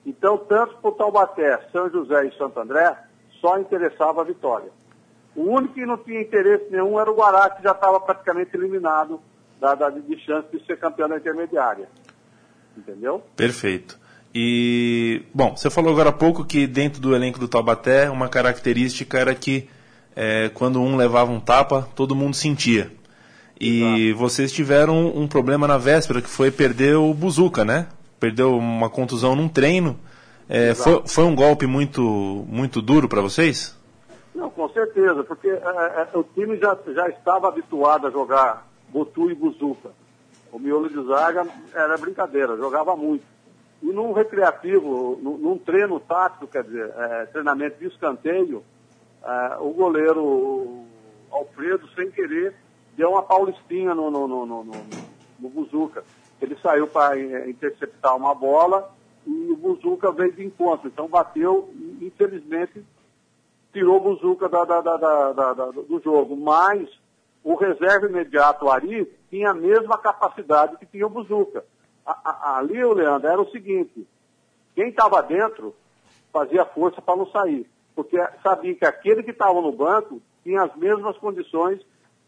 Então, 0.03 0.37
tanto 0.37 0.77
para 0.77 0.89
o 0.89 0.93
Taubaté, 0.93 1.59
São 1.71 1.89
José 1.89 2.25
e 2.25 2.37
Santo 2.37 2.59
André, 2.59 2.97
só 3.39 3.59
interessava 3.59 4.21
a 4.21 4.25
vitória. 4.25 4.71
O 5.35 5.43
único 5.43 5.75
que 5.75 5.85
não 5.85 5.97
tinha 5.97 6.21
interesse 6.21 6.71
nenhum 6.71 6.99
era 6.99 7.11
o 7.11 7.15
Guará, 7.15 7.49
que 7.51 7.61
já 7.61 7.71
estava 7.71 7.99
praticamente 7.99 8.55
eliminado 8.55 9.21
da, 9.59 9.75
da, 9.75 9.89
de 9.89 10.19
chance 10.25 10.47
de 10.51 10.65
ser 10.65 10.77
campeão 10.77 11.07
da 11.07 11.17
intermediária. 11.17 11.87
Entendeu? 12.75 13.23
Perfeito. 13.35 13.99
E, 14.33 15.23
bom, 15.33 15.55
você 15.55 15.69
falou 15.69 15.93
agora 15.93 16.09
há 16.09 16.13
pouco 16.13 16.43
que 16.43 16.65
dentro 16.65 16.99
do 16.99 17.15
elenco 17.15 17.37
do 17.37 17.47
Taubaté, 17.47 18.09
uma 18.09 18.27
característica 18.27 19.19
era 19.19 19.35
que 19.35 19.69
é, 20.15 20.49
quando 20.49 20.79
um 20.81 20.95
levava 20.95 21.31
um 21.31 21.39
tapa, 21.39 21.87
todo 21.95 22.15
mundo 22.15 22.35
sentia. 22.35 22.91
E 23.59 24.09
Exato. 24.09 24.19
vocês 24.19 24.51
tiveram 24.51 25.07
um, 25.07 25.27
problema 25.27 25.67
na 25.67 25.77
véspera, 25.77 26.21
que 26.21 26.29
foi 26.29 26.51
perder 26.51 26.95
o 26.95 27.13
Buzuca, 27.13 27.63
né? 27.63 27.87
Perdeu 28.19 28.57
uma 28.57 28.89
contusão 28.89 29.35
num 29.35 29.47
treino. 29.47 29.97
É, 30.49 30.73
foi, 30.73 31.03
foi, 31.07 31.23
um 31.23 31.35
golpe 31.35 31.65
muito, 31.65 32.01
muito 32.47 32.81
duro 32.81 33.07
para 33.07 33.21
vocês? 33.21 33.77
Não, 34.35 34.49
com 34.49 34.67
certeza, 34.69 35.23
porque 35.23 35.47
é, 35.47 35.53
é, 35.53 36.17
o 36.17 36.23
time 36.23 36.57
já, 36.57 36.77
já 36.93 37.07
estava 37.07 37.47
habituado 37.47 38.07
a 38.07 38.11
jogar 38.11 38.67
Botu 38.89 39.31
e 39.31 39.35
Buzuca. 39.35 39.91
O 40.51 40.59
miolo 40.59 40.89
de 40.89 41.01
zaga 41.07 41.47
era 41.73 41.97
brincadeira, 41.97 42.57
jogava 42.57 42.95
muito. 42.95 43.23
E 43.81 43.87
num 43.87 44.13
recreativo, 44.13 45.19
num, 45.21 45.37
num 45.37 45.57
treino 45.57 45.99
tático, 45.99 46.47
quer 46.47 46.63
dizer, 46.63 46.91
é, 46.95 47.25
treinamento 47.27 47.79
de 47.79 47.87
escanteio, 47.87 48.63
ah, 49.23 49.57
o 49.61 49.71
goleiro 49.71 50.83
Alfredo, 51.31 51.87
sem 51.95 52.11
querer, 52.11 52.53
deu 52.95 53.11
uma 53.11 53.23
paulistinha 53.23 53.95
no, 53.95 54.11
no, 54.11 54.27
no, 54.27 54.45
no, 54.45 54.63
no 55.39 55.49
Buzuca. 55.49 56.03
Ele 56.41 56.57
saiu 56.61 56.87
para 56.87 57.17
eh, 57.17 57.49
interceptar 57.49 58.15
uma 58.15 58.35
bola 58.35 58.93
e 59.25 59.51
o 59.51 59.55
Buzuca 59.55 60.11
veio 60.11 60.33
de 60.33 60.45
encontro. 60.45 60.87
Então 60.87 61.07
bateu 61.07 61.69
e, 61.73 62.05
infelizmente, 62.05 62.85
tirou 63.71 63.97
o 63.97 63.99
Buzuca 64.01 64.49
da, 64.49 64.65
da, 64.65 64.81
da, 64.81 65.53
do 65.71 66.01
jogo. 66.03 66.35
Mas 66.35 66.89
o 67.43 67.55
reserva 67.55 68.07
imediato, 68.07 68.69
Ari, 68.69 69.05
tinha 69.29 69.51
a 69.51 69.55
mesma 69.55 69.97
capacidade 69.97 70.77
que 70.77 70.85
tinha 70.85 71.07
o 71.07 71.09
Buzuca. 71.09 71.63
ali, 72.05 72.83
o 72.83 72.93
Leandro, 72.93 73.27
era 73.27 73.41
o 73.41 73.49
seguinte, 73.49 74.05
quem 74.75 74.89
estava 74.89 75.23
dentro 75.23 75.73
fazia 76.31 76.65
força 76.65 77.01
para 77.01 77.15
não 77.15 77.27
sair 77.27 77.72
porque 77.95 78.17
sabia 78.41 78.75
que 78.75 78.85
aquele 78.85 79.23
que 79.23 79.31
estava 79.31 79.61
no 79.61 79.71
banco 79.71 80.21
tinha 80.43 80.63
as 80.63 80.75
mesmas 80.75 81.17
condições 81.17 81.79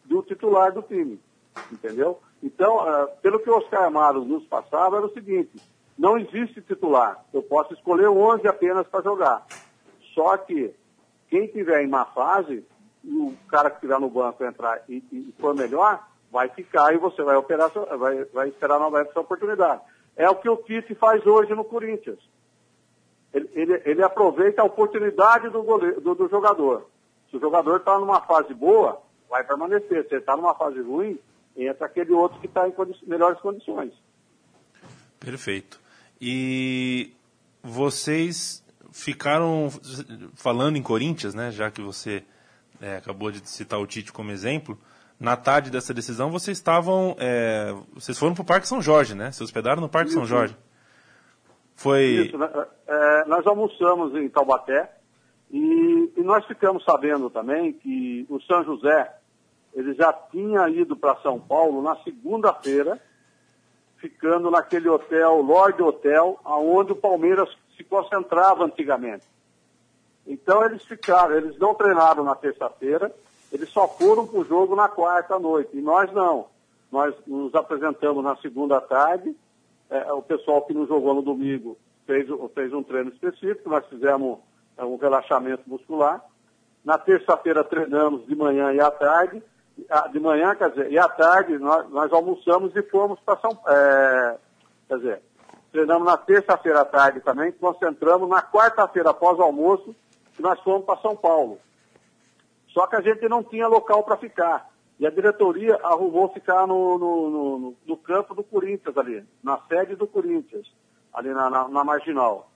do 0.05 0.21
titular 0.21 0.71
do 0.71 0.81
time, 0.81 1.19
entendeu? 1.71 2.19
Então, 2.41 2.77
uh, 2.77 3.07
pelo 3.21 3.39
que 3.39 3.49
o 3.49 3.57
Oscar 3.57 3.85
Amaro 3.85 4.23
nos 4.23 4.45
passava, 4.45 4.97
era 4.97 5.05
o 5.05 5.13
seguinte, 5.13 5.59
não 5.97 6.17
existe 6.17 6.61
titular, 6.61 7.23
eu 7.33 7.41
posso 7.41 7.73
escolher 7.73 8.07
11 8.07 8.47
apenas 8.47 8.87
para 8.87 9.03
jogar. 9.03 9.45
Só 10.13 10.37
que 10.37 10.73
quem 11.29 11.47
tiver 11.47 11.83
em 11.83 11.87
má 11.87 12.05
fase, 12.05 12.63
o 13.03 13.33
cara 13.49 13.69
que 13.69 13.77
estiver 13.77 13.99
no 13.99 14.09
banco 14.09 14.43
entrar 14.43 14.83
e, 14.87 15.03
e, 15.11 15.33
for 15.39 15.55
melhor, 15.55 16.07
vai 16.31 16.49
ficar 16.49 16.93
e 16.93 16.97
você 16.97 17.23
vai, 17.23 17.35
operar, 17.35 17.71
vai, 17.97 18.23
vai 18.25 18.49
esperar 18.49 18.79
novamente 18.79 19.09
essa 19.09 19.19
oportunidade. 19.19 19.81
É 20.15 20.29
o 20.29 20.35
que 20.35 20.49
o 20.49 20.57
Tite 20.57 20.95
faz 20.95 21.25
hoje 21.25 21.53
no 21.53 21.63
Corinthians 21.63 22.19
ele, 23.35 23.49
ele, 23.53 23.81
ele 23.85 24.01
aproveita 24.01 24.61
a 24.61 24.65
oportunidade 24.65 25.49
do, 25.49 25.61
goleiro, 25.61 25.99
do, 25.99 26.15
do 26.15 26.29
jogador. 26.29 26.89
Se 27.29 27.35
o 27.35 27.39
jogador 27.39 27.77
está 27.77 27.99
numa 27.99 28.21
fase 28.21 28.53
boa, 28.53 29.01
vai 29.29 29.43
permanecer. 29.43 30.07
Se 30.07 30.13
ele 30.13 30.21
está 30.21 30.37
numa 30.37 30.55
fase 30.55 30.81
ruim, 30.81 31.19
entra 31.55 31.85
aquele 31.85 32.13
outro 32.13 32.39
que 32.39 32.47
está 32.47 32.65
em 32.65 32.71
condi 32.71 32.97
melhores 33.05 33.37
condições. 33.41 33.91
Perfeito. 35.19 35.81
E 36.21 37.11
vocês 37.61 38.63
ficaram 38.93 39.69
falando 40.33 40.77
em 40.77 40.81
Corinthians, 40.81 41.33
né? 41.33 41.51
Já 41.51 41.69
que 41.69 41.81
você 41.81 42.23
é, 42.79 42.95
acabou 42.95 43.31
de 43.31 43.47
citar 43.49 43.81
o 43.81 43.85
Tite 43.85 44.13
como 44.13 44.31
exemplo. 44.31 44.79
Na 45.19 45.35
tarde 45.35 45.69
dessa 45.69 45.93
decisão, 45.93 46.29
vocês 46.29 46.57
estavam. 46.57 47.17
É, 47.19 47.75
vocês 47.93 48.17
foram 48.17 48.33
para 48.33 48.43
o 48.43 48.45
Parque 48.45 48.67
São 48.67 48.81
Jorge, 48.81 49.13
né? 49.13 49.31
Se 49.33 49.43
hospedaram 49.43 49.81
no 49.81 49.89
Parque 49.89 50.11
São 50.11 50.25
Jorge. 50.25 50.55
Foi. 51.75 52.03
Isso, 52.03 52.37
né? 52.37 52.49
é, 52.87 53.25
nós 53.25 53.45
almoçamos 53.45 54.15
em 54.15 54.29
Taubaté 54.29 54.89
E, 55.51 56.13
e 56.17 56.21
nós 56.21 56.45
ficamos 56.45 56.83
sabendo 56.83 57.29
também 57.29 57.73
que 57.73 58.25
o 58.29 58.41
São 58.41 58.63
José, 58.63 59.13
ele 59.73 59.93
já 59.93 60.11
tinha 60.13 60.67
ido 60.69 60.95
para 60.95 61.17
São 61.17 61.39
Paulo 61.39 61.81
na 61.81 61.95
segunda-feira, 61.97 62.99
ficando 63.97 64.49
naquele 64.49 64.89
hotel, 64.89 65.41
Lord 65.41 65.81
Hotel, 65.81 66.39
aonde 66.43 66.93
o 66.93 66.95
Palmeiras 66.95 67.49
se 67.75 67.83
concentrava 67.83 68.65
antigamente. 68.65 69.25
Então 70.25 70.63
eles 70.65 70.83
ficaram, 70.83 71.35
eles 71.35 71.57
não 71.59 71.75
treinaram 71.75 72.23
na 72.23 72.35
terça-feira, 72.35 73.13
eles 73.51 73.69
só 73.69 73.87
foram 73.87 74.25
para 74.25 74.39
o 74.39 74.45
jogo 74.45 74.75
na 74.75 74.87
quarta 74.87 75.37
noite. 75.37 75.77
E 75.77 75.81
nós 75.81 76.11
não. 76.11 76.47
Nós 76.91 77.13
nos 77.27 77.53
apresentamos 77.53 78.23
na 78.23 78.35
segunda 78.37 78.81
tarde. 78.81 79.35
É, 79.89 80.11
o 80.13 80.21
pessoal 80.21 80.61
que 80.63 80.73
nos 80.73 80.87
jogou 80.87 81.13
no 81.13 81.21
domingo 81.21 81.77
fez, 82.05 82.27
fez 82.53 82.73
um 82.73 82.83
treino 82.83 83.09
específico, 83.09 83.69
nós 83.69 83.85
fizemos 83.87 84.39
é, 84.77 84.83
um 84.83 84.97
relaxamento 84.97 85.63
muscular. 85.67 86.23
Na 86.83 86.97
terça-feira 86.97 87.63
treinamos 87.63 88.25
de 88.25 88.35
manhã 88.35 88.71
e 88.73 88.79
à 88.79 88.91
tarde. 88.91 89.41
De 90.11 90.19
manhã, 90.21 90.55
quer 90.55 90.69
dizer, 90.69 90.91
e 90.91 90.97
à 90.97 91.09
tarde 91.09 91.57
nós, 91.57 91.89
nós 91.89 92.11
almoçamos 92.13 92.73
e 92.75 92.81
fomos 92.83 93.19
para 93.19 93.37
São 93.39 93.51
é, 93.67 94.37
Quer 94.87 94.97
dizer, 94.97 95.21
treinamos 95.71 96.07
na 96.07 96.15
terça-feira 96.15 96.81
à 96.81 96.85
tarde 96.85 97.19
também, 97.21 97.51
concentramos 97.51 98.29
na 98.29 98.41
quarta-feira 98.41 99.09
após 99.09 99.37
o 99.37 99.41
almoço, 99.41 99.95
que 100.33 100.41
nós 100.41 100.59
fomos 100.61 100.85
para 100.85 101.01
São 101.01 101.15
Paulo. 101.15 101.59
Só 102.69 102.87
que 102.87 102.95
a 102.95 103.01
gente 103.01 103.27
não 103.27 103.43
tinha 103.43 103.67
local 103.67 104.03
para 104.03 104.17
ficar. 104.17 104.69
E 104.97 105.05
a 105.05 105.09
diretoria 105.09 105.77
arrumou 105.83 106.29
ficar 106.29 106.65
no, 106.65 106.97
no, 106.97 107.29
no, 107.29 107.75
no, 107.85 107.97
campo 107.97 108.33
do 108.33 108.43
Corinthians 108.43 108.97
ali, 108.97 109.25
na 109.43 109.59
sede 109.67 109.95
do 109.95 110.07
Corinthians, 110.07 110.71
ali 111.13 111.29
na, 111.29 111.49
na, 111.49 111.67
na 111.67 111.83
Marginal. 111.83 112.49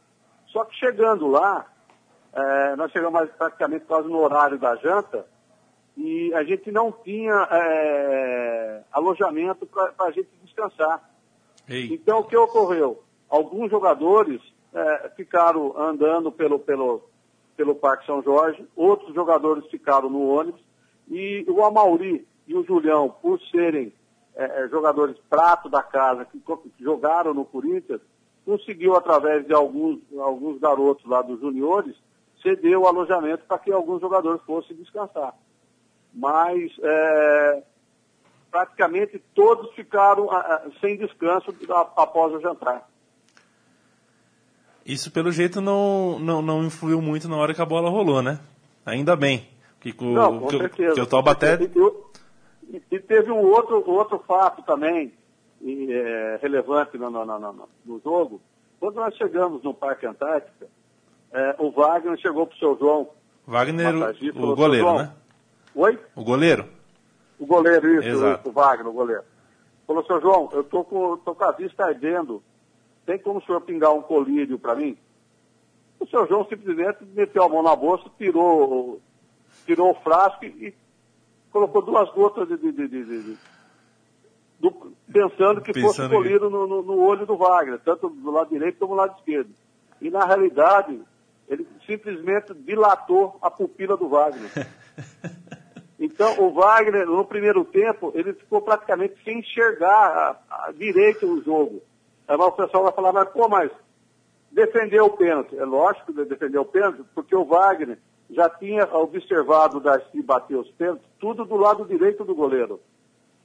Só 0.47 0.63
que 0.63 0.75
chegando 0.77 1.27
lá, 1.27 1.65
é, 2.33 2.75
nós 2.77 2.91
chegamos 2.91 3.29
praticamente 3.31 3.85
quase 3.85 4.07
no 4.07 4.19
horário 4.19 4.57
da 4.57 4.75
janta, 4.77 5.25
e 5.97 6.33
a 6.33 6.43
gente 6.45 6.71
não 6.71 6.93
tinha 6.93 7.47
é, 7.51 8.83
alojamento 8.89 9.65
para 9.65 9.93
a 9.99 10.11
gente 10.11 10.29
descansar. 10.41 11.09
Ei. 11.67 11.93
Então 11.93 12.19
o 12.19 12.23
que 12.23 12.37
ocorreu? 12.37 13.03
Alguns 13.29 13.69
jogadores 13.69 14.41
é, 14.73 15.11
ficaram 15.17 15.77
andando 15.77 16.31
pelo, 16.31 16.57
pelo, 16.57 17.01
pelo 17.57 17.75
Parque 17.75 18.05
São 18.05 18.23
Jorge, 18.23 18.65
outros 18.77 19.13
jogadores 19.13 19.65
ficaram 19.67 20.09
no 20.09 20.25
ônibus, 20.29 20.61
e 21.09 21.43
o 21.49 21.65
Amauri 21.65 22.25
e 22.49 22.55
o 22.55 22.65
Julião, 22.65 23.15
por 23.21 23.39
serem 23.51 23.93
é, 24.35 24.63
é 24.63 24.67
jogadores 24.69 25.15
prato 25.29 25.69
da 25.69 25.83
casa, 25.83 26.25
que, 26.25 26.39
que, 26.39 26.83
jogaram 26.83 27.31
no 27.31 27.45
Corinthians, 27.45 28.01
conseguiu, 28.43 28.95
através 28.95 29.45
de 29.45 29.53
alguns, 29.53 29.99
alguns 30.17 30.59
garotos 30.59 31.05
lá 31.05 31.21
dos 31.21 31.39
juniores, 31.39 31.95
ceder 32.41 32.75
o 32.75 32.87
alojamento 32.87 33.43
para 33.47 33.59
que 33.59 33.71
alguns 33.71 34.01
jogadores 34.01 34.41
fossem 34.47 34.75
descansar. 34.77 35.35
Mas 36.11 36.71
é, 36.81 37.63
praticamente 38.49 39.21
todos 39.35 39.71
ficaram 39.75 40.27
sem 40.81 40.97
descanso 40.97 41.53
após 41.95 42.33
o 42.33 42.41
jantar. 42.41 42.89
Isso, 44.83 45.11
pelo 45.11 45.31
jeito, 45.31 45.61
não, 45.61 46.17
não, 46.17 46.41
não 46.41 46.63
influiu 46.63 46.99
muito 46.99 47.29
na 47.29 47.37
hora 47.37 47.53
que 47.53 47.61
a 47.61 47.65
bola 47.65 47.91
rolou, 47.91 48.23
né? 48.23 48.39
Ainda 48.83 49.15
bem. 49.15 49.47
Que, 49.79 49.95
o, 49.99 50.13
não, 50.13 50.39
com 50.39 50.47
que, 50.47 50.57
certeza. 50.57 50.95
Que 50.95 51.01
o 51.01 51.05
Taubaté... 51.05 51.59
E, 52.69 52.81
e, 52.91 52.99
teve 52.99 53.31
um 53.31 53.41
outro, 53.41 53.83
outro 53.89 54.19
fato 54.19 54.61
também 54.61 55.11
e, 55.61 55.91
é, 55.91 56.39
relevante 56.41 56.97
no, 56.97 57.09
no, 57.09 57.25
no, 57.25 57.69
no, 57.85 57.99
jogo. 57.99 58.39
Quando 58.79 58.95
nós 58.95 59.15
chegamos 59.15 59.63
no 59.63 59.73
Parque 59.73 60.05
Antártica, 60.05 60.67
é, 61.31 61.55
o 61.57 61.71
Wagner 61.71 62.17
chegou 62.19 62.45
para 62.45 62.55
o 62.55 62.59
seu 62.59 62.77
João. 62.77 63.09
Wagner, 63.45 63.93
o, 64.35 64.51
o 64.51 64.55
goleiro, 64.55 64.93
né? 64.97 65.11
Oi? 65.75 65.99
O 66.15 66.23
goleiro? 66.23 66.65
O 67.39 67.45
goleiro, 67.45 67.99
isso, 67.99 68.07
Exato. 68.07 68.49
o 68.49 68.51
Wagner, 68.51 68.87
o 68.87 68.93
goleiro. 68.93 69.23
Falou, 69.87 70.05
seu 70.05 70.21
João, 70.21 70.49
eu 70.53 70.63
tô 70.63 70.83
com, 70.83 71.17
tô 71.17 71.33
com 71.33 71.43
a 71.43 71.51
vista 71.51 71.85
ardendo 71.85 72.43
tem 73.09 73.17
como 73.17 73.39
o 73.39 73.41
senhor 73.41 73.61
pingar 73.61 73.91
um 73.91 74.03
colírio 74.03 74.59
para 74.59 74.75
mim? 74.75 74.95
O 75.99 76.05
senhor 76.05 76.27
João 76.27 76.45
simplesmente 76.45 77.03
meteu 77.15 77.41
a 77.41 77.49
mão 77.49 77.63
na 77.63 77.75
bolsa, 77.75 78.03
tirou, 78.19 79.01
tirou 79.65 79.89
o 79.89 79.95
frasco 79.95 80.45
e 80.45 80.75
colocou 81.51 81.81
duas 81.81 82.09
gotas 82.11 82.47
de, 82.47 82.57
de, 82.57 82.71
de, 82.71 82.87
de 82.87 83.37
do, 84.59 84.93
pensando 85.11 85.61
que 85.61 85.71
pensando 85.71 85.87
fosse 85.87 86.09
colírio 86.09 86.49
no, 86.49 86.67
no, 86.67 86.81
no, 86.81 86.99
olho 86.99 87.25
do 87.25 87.37
Wagner, 87.37 87.79
tanto 87.79 88.09
do 88.09 88.31
lado 88.31 88.49
direito 88.49 88.77
como 88.77 88.93
do 88.93 88.97
lado 88.97 89.17
esquerdo. 89.17 89.49
E 90.01 90.09
na 90.09 90.25
realidade, 90.25 90.99
ele 91.47 91.67
simplesmente 91.85 92.53
dilatou 92.53 93.37
a 93.41 93.49
pupila 93.49 93.95
do 93.97 94.09
Wagner. 94.09 94.49
Então, 96.01 96.39
o 96.39 96.53
Wagner, 96.53 97.05
no 97.05 97.25
primeiro 97.25 97.65
tempo, 97.65 98.13
ele 98.15 98.31
ficou 98.31 98.61
praticamente 98.61 99.21
sem 99.21 99.39
enxergar 99.39 100.39
a, 100.49 100.67
a 100.67 100.71
direito 100.71 101.27
o 101.27 101.43
jogo. 101.43 101.81
Aí 102.25 102.37
o 102.37 102.51
pessoal 102.53 102.83
vai 102.83 102.93
falar, 102.93 103.11
mas 103.11 103.27
pô, 103.29 103.49
mas 103.49 103.69
defendeu 104.49 105.07
o 105.07 105.17
pênalti. 105.17 105.57
É 105.57 105.65
lógico 105.65 106.13
que 106.13 106.23
defendeu 106.23 106.61
o 106.61 106.65
pênalti, 106.65 107.03
porque 107.13 107.35
o 107.35 107.43
Wagner 107.43 107.97
já 108.29 108.49
tinha 108.49 108.85
observado 108.95 109.79
das 109.79 110.03
que 110.07 110.21
bateu 110.21 110.59
os 110.59 110.71
pênaltis, 110.71 111.05
tudo 111.19 111.45
do 111.45 111.55
lado 111.55 111.85
direito 111.85 112.23
do 112.23 112.35
goleiro. 112.35 112.79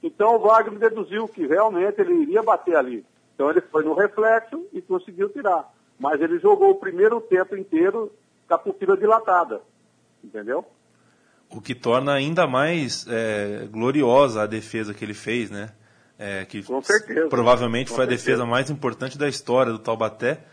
Então 0.01 0.35
o 0.35 0.39
Wagner 0.39 0.79
deduziu 0.79 1.27
que 1.27 1.47
realmente 1.47 1.99
ele 1.99 2.13
iria 2.21 2.43
bater 2.43 2.75
ali. 2.75 3.03
Então 3.33 3.49
ele 3.49 3.61
foi 3.61 3.83
no 3.83 3.93
reflexo 3.93 4.65
e 4.71 4.81
conseguiu 4.81 5.29
tirar. 5.29 5.73
Mas 5.99 6.21
ele 6.21 6.39
jogou 6.39 6.69
o 6.71 6.75
primeiro 6.75 7.19
tempo 7.19 7.55
inteiro 7.55 8.11
com 8.47 8.53
a 8.53 8.57
pupila 8.57 8.95
dilatada. 8.95 9.61
Entendeu? 10.23 10.63
O 11.49 11.59
que 11.61 11.73
torna 11.73 12.13
ainda 12.13 12.47
mais 12.47 13.05
é, 13.07 13.67
gloriosa 13.71 14.43
a 14.43 14.47
defesa 14.47 14.93
que 14.93 15.03
ele 15.03 15.13
fez, 15.13 15.49
né? 15.49 15.71
É, 16.17 16.45
que 16.45 16.63
com 16.63 16.81
certeza. 16.81 17.27
Provavelmente 17.27 17.89
com 17.89 17.95
foi 17.95 18.05
certeza. 18.05 18.23
a 18.23 18.33
defesa 18.33 18.45
mais 18.45 18.69
importante 18.69 19.17
da 19.17 19.27
história 19.27 19.71
do 19.71 19.79
Taubaté 19.79 20.43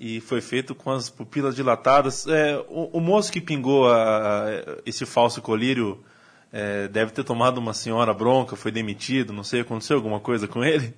e 0.00 0.18
foi 0.18 0.40
feito 0.40 0.74
com 0.74 0.90
as 0.90 1.10
pupilas 1.10 1.54
dilatadas. 1.54 2.26
É, 2.26 2.56
o, 2.70 2.88
o, 2.96 3.00
moço 3.00 3.30
que 3.30 3.38
pingou 3.38 3.86
a, 3.86 4.46
a, 4.46 4.48
esse 4.86 5.04
falso 5.04 5.42
colírio 5.42 6.02
é, 6.50 6.88
deve 6.88 7.12
ter 7.12 7.22
tomado 7.22 7.58
uma 7.58 7.74
senhora 7.74 8.14
bronca, 8.14 8.56
foi 8.56 8.72
demitido, 8.72 9.30
não 9.30 9.44
sei, 9.44 9.60
aconteceu 9.60 9.98
alguma 9.98 10.18
coisa 10.18 10.48
com 10.48 10.64
ele? 10.64 10.94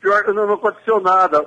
Pior 0.00 0.24
que 0.24 0.32
não, 0.32 0.46
não 0.46 0.54
aconteceu 0.54 1.00
nada, 1.00 1.44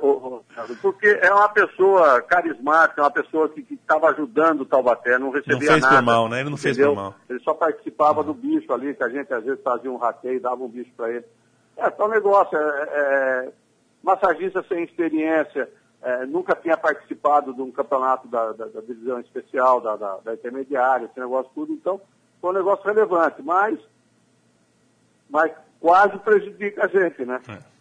porque 0.82 1.08
é 1.22 1.34
uma 1.34 1.48
pessoa 1.50 2.22
carismática, 2.22 3.02
uma 3.02 3.10
pessoa 3.10 3.48
que 3.50 3.66
estava 3.72 4.10
ajudando 4.10 4.62
o 4.62 4.66
Taubaté, 4.66 5.18
não 5.18 5.32
recebia 5.32 5.54
nada. 5.54 5.66
Não 5.66 5.72
fez 5.72 5.82
nada, 5.82 5.96
por 5.96 6.04
mal, 6.04 6.30
né? 6.30 6.42
Ele 6.42 6.50
não 6.50 6.58
entendeu? 6.58 6.76
fez 6.76 6.88
por 6.88 6.96
mal. 6.96 7.16
Ele 7.30 7.40
só 7.40 7.54
participava 7.54 8.20
uhum. 8.20 8.28
do 8.28 8.34
bicho 8.34 8.72
ali, 8.74 8.94
que 8.94 9.04
a 9.04 9.10
gente 9.10 9.34
às 9.34 9.44
vezes 9.44 9.64
fazia 9.64 9.90
um 9.90 9.98
rateio 9.98 10.36
e 10.36 10.40
dava 10.42 10.62
um 10.62 10.70
bicho 10.70 10.92
para 10.96 11.10
ele. 11.10 11.26
É 11.78 11.90
só 11.90 12.06
um 12.06 12.10
negócio, 12.10 12.56
é, 12.56 12.62
é, 12.92 13.52
massagista 14.04 14.64
sem 14.68 14.84
experiência, 14.84 15.68
é, 16.04 16.26
nunca 16.26 16.56
tinha 16.56 16.76
participado 16.76 17.54
de 17.54 17.62
um 17.62 17.72
campeonato 17.72 18.28
da, 18.28 18.52
da, 18.52 18.66
da 18.66 18.82
divisão 18.82 19.20
especial, 19.20 19.80
da, 19.80 19.96
da, 19.96 20.34
intermediária, 20.34 21.06
esse 21.06 21.20
negócio 21.20 21.50
tudo, 21.56 21.74
então 21.74 22.00
foi 22.42 22.52
um 22.52 22.54
negócio 22.54 22.86
relevante, 22.86 23.42
mas, 23.42 23.80
mas 25.30 25.52
quase 25.80 26.18
prejudica 26.20 26.86
a 26.86 26.88
gente, 26.88 27.26
né? 27.26 27.40
É. 27.48 27.74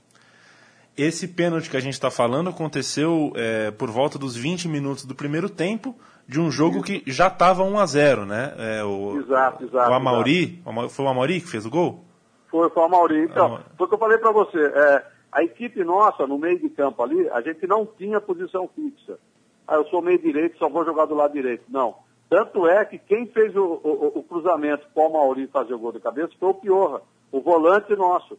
Esse 0.96 1.26
pênalti 1.26 1.70
que 1.70 1.76
a 1.76 1.80
gente 1.80 1.94
está 1.94 2.10
falando 2.10 2.50
aconteceu 2.50 3.32
é, 3.34 3.70
por 3.70 3.90
volta 3.90 4.18
dos 4.18 4.36
20 4.36 4.68
minutos 4.68 5.04
do 5.04 5.14
primeiro 5.14 5.48
tempo 5.48 5.96
de 6.28 6.38
um 6.38 6.50
jogo 6.50 6.82
que 6.82 7.02
já 7.06 7.26
estava 7.26 7.62
1 7.64 7.78
a 7.78 7.86
0 7.86 8.26
né? 8.26 8.54
É, 8.58 8.84
o, 8.84 9.18
exato, 9.18 9.64
exato. 9.64 9.90
O 9.90 9.94
Amauri, 9.94 10.62
exato. 10.64 10.88
foi 10.90 11.04
o 11.04 11.08
Amauri 11.08 11.40
que 11.40 11.48
fez 11.48 11.66
o 11.66 11.70
gol? 11.70 12.04
Foi, 12.48 12.68
foi 12.70 12.82
o 12.82 12.86
Amauri. 12.86 13.24
Então, 13.24 13.56
ah, 13.56 13.60
foi 13.76 13.86
o 13.86 13.88
que 13.88 13.94
eu 13.94 13.98
falei 13.98 14.18
para 14.18 14.30
você. 14.30 14.72
A 15.32 15.42
equipe 15.42 15.82
nossa, 15.82 16.26
no 16.26 16.38
meio 16.38 16.58
de 16.58 16.68
campo 16.68 17.02
ali, 17.02 17.26
a 17.30 17.40
gente 17.40 17.66
não 17.66 17.86
tinha 17.86 18.20
posição 18.20 18.68
fixa. 18.68 19.18
Ah, 19.66 19.76
eu 19.76 19.86
sou 19.86 20.02
meio 20.02 20.18
direito, 20.18 20.58
só 20.58 20.68
vou 20.68 20.84
jogar 20.84 21.06
do 21.06 21.14
lado 21.14 21.32
direito. 21.32 21.64
Não. 21.70 21.94
Tanto 22.28 22.66
é 22.66 22.84
que 22.84 22.98
quem 22.98 23.26
fez 23.26 23.56
o, 23.56 23.80
o, 23.82 24.18
o 24.18 24.22
cruzamento 24.22 24.86
para 24.94 25.06
o 25.06 25.12
Mauri 25.12 25.46
fazer 25.46 25.72
o 25.72 25.78
gol 25.78 25.92
de 25.92 26.00
cabeça 26.00 26.32
foi 26.38 26.50
o 26.50 26.54
Piorra, 26.54 27.00
o 27.30 27.40
volante 27.40 27.96
nosso. 27.96 28.38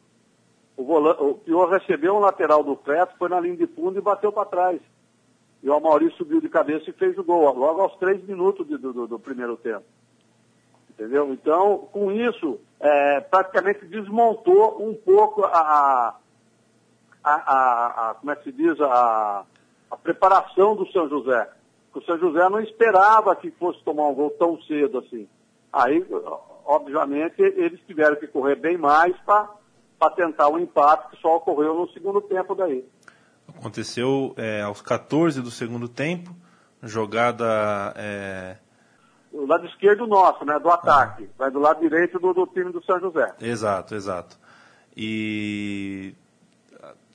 O, 0.78 0.84
volante, 0.84 1.22
o 1.22 1.34
Piorra 1.36 1.80
recebeu 1.80 2.16
um 2.16 2.20
lateral 2.20 2.64
do 2.64 2.76
Creto, 2.76 3.18
foi 3.18 3.30
na 3.30 3.40
linha 3.40 3.58
de 3.58 3.68
fundo 3.68 3.98
e 3.98 4.02
bateu 4.02 4.32
para 4.32 4.46
trás. 4.46 4.82
E 5.64 5.70
o 5.70 5.80
Mauri 5.80 6.12
subiu 6.12 6.42
de 6.42 6.50
cabeça 6.50 6.90
e 6.90 6.94
fez 6.94 7.18
o 7.18 7.24
gol, 7.24 7.54
logo 7.56 7.82
aos 7.82 7.96
três 7.98 8.24
minutos 8.24 8.68
de, 8.68 8.78
do, 8.78 9.08
do 9.08 9.20
primeiro 9.20 9.58
tempo. 9.58 9.86
Entendeu? 10.90 11.34
Então, 11.34 11.88
com 11.92 12.12
isso, 12.12 12.60
é, 12.80 13.22
praticamente 13.22 13.86
desmontou 13.86 14.84
um 14.84 14.94
pouco 14.94 15.44
a, 15.46 16.18
a, 17.24 17.32
a, 17.32 18.10
a, 18.10 18.14
como 18.16 18.32
é 18.32 18.36
que 18.36 18.44
se 18.44 18.52
diz, 18.52 18.80
a, 18.82 19.46
a 19.90 19.98
preparação 19.98 20.76
do 20.76 20.92
São 20.92 21.08
José. 21.08 21.50
O 21.94 22.02
São 22.02 22.18
José 22.18 22.50
não 22.50 22.60
esperava 22.60 23.36
que 23.36 23.52
fosse 23.52 23.84
tomar 23.84 24.08
um 24.08 24.16
gol 24.16 24.32
tão 24.32 24.60
cedo 24.64 24.98
assim. 24.98 25.28
Aí, 25.72 26.06
obviamente, 26.66 27.42
eles 27.42 27.80
tiveram 27.88 28.16
que 28.16 28.28
correr 28.28 28.56
bem 28.56 28.78
mais 28.78 29.16
para 29.22 30.10
tentar 30.16 30.48
o 30.48 30.56
um 30.56 30.60
empate 30.60 31.12
que 31.12 31.22
só 31.22 31.36
ocorreu 31.36 31.76
no 31.76 31.90
segundo 31.92 32.22
tempo 32.22 32.56
daí. 32.56 32.84
Aconteceu 33.48 34.34
é, 34.38 34.62
aos 34.62 34.82
14 34.82 35.42
do 35.42 35.52
segundo 35.52 35.88
tempo, 35.88 36.36
jogada. 36.82 37.94
É... 37.96 38.58
O 39.32 39.46
lado 39.46 39.66
esquerdo 39.66 40.08
nosso, 40.08 40.46
né? 40.46 40.60
Do 40.60 40.70
ataque. 40.70 41.30
Vai 41.38 41.50
do 41.50 41.60
lado 41.60 41.80
direito 41.82 42.20
do, 42.20 42.34
do 42.34 42.48
time 42.48 42.72
do 42.72 42.84
São 42.84 43.00
José. 43.00 43.34
Exato, 43.40 43.96
exato. 43.96 44.40
E 44.96 46.14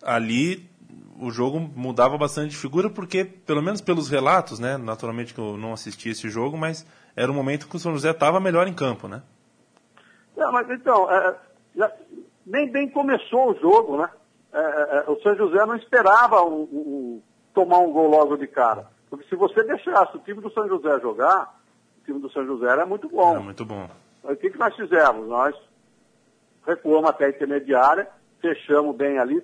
ali 0.02 0.68
o 1.20 1.30
jogo 1.30 1.58
mudava 1.58 2.16
bastante 2.16 2.50
de 2.50 2.56
figura 2.56 2.88
porque, 2.88 3.24
pelo 3.24 3.62
menos 3.62 3.80
pelos 3.80 4.08
relatos, 4.08 4.58
né? 4.58 4.76
Naturalmente 4.76 5.34
que 5.34 5.40
eu 5.40 5.56
não 5.56 5.72
assisti 5.72 6.10
esse 6.10 6.28
jogo, 6.28 6.56
mas 6.56 6.86
era 7.16 7.30
um 7.30 7.34
momento 7.34 7.68
que 7.68 7.76
o 7.76 7.78
São 7.78 7.92
José 7.92 8.10
estava 8.10 8.38
melhor 8.40 8.68
em 8.68 8.74
campo, 8.74 9.08
né? 9.08 9.22
Não, 10.36 10.52
mas 10.52 10.70
então, 10.70 11.10
é, 11.10 11.36
já, 11.74 11.92
nem 12.46 12.70
bem 12.70 12.88
começou 12.88 13.50
o 13.50 13.60
jogo, 13.60 13.98
né? 13.98 14.08
É, 14.52 14.58
é, 14.58 15.04
é 15.06 15.10
o 15.10 15.20
São 15.20 15.36
José 15.36 15.66
não 15.66 15.76
esperava 15.76 16.42
o, 16.42 16.62
o, 16.62 17.22
tomar 17.52 17.78
um 17.78 17.92
gol 17.92 18.08
logo 18.08 18.36
de 18.36 18.46
cara. 18.46 18.86
Porque 19.10 19.28
se 19.28 19.34
você 19.34 19.64
deixasse 19.64 20.16
o 20.16 20.20
time 20.20 20.40
do 20.40 20.52
São 20.52 20.68
José 20.68 21.00
jogar, 21.00 21.60
o 22.00 22.04
time 22.04 22.20
do 22.20 22.30
São 22.30 22.46
José 22.46 22.66
era 22.66 22.86
muito 22.86 23.08
bom. 23.08 23.32
Era 23.32 23.40
muito 23.40 23.64
bom. 23.64 23.88
o 24.22 24.36
que, 24.36 24.50
que 24.50 24.58
nós 24.58 24.74
fizemos? 24.76 25.26
Nós 25.26 25.54
recuamos 26.64 27.10
até 27.10 27.24
a 27.24 27.30
intermediária, 27.30 28.08
fechamos 28.40 28.94
bem 28.94 29.18
ali, 29.18 29.42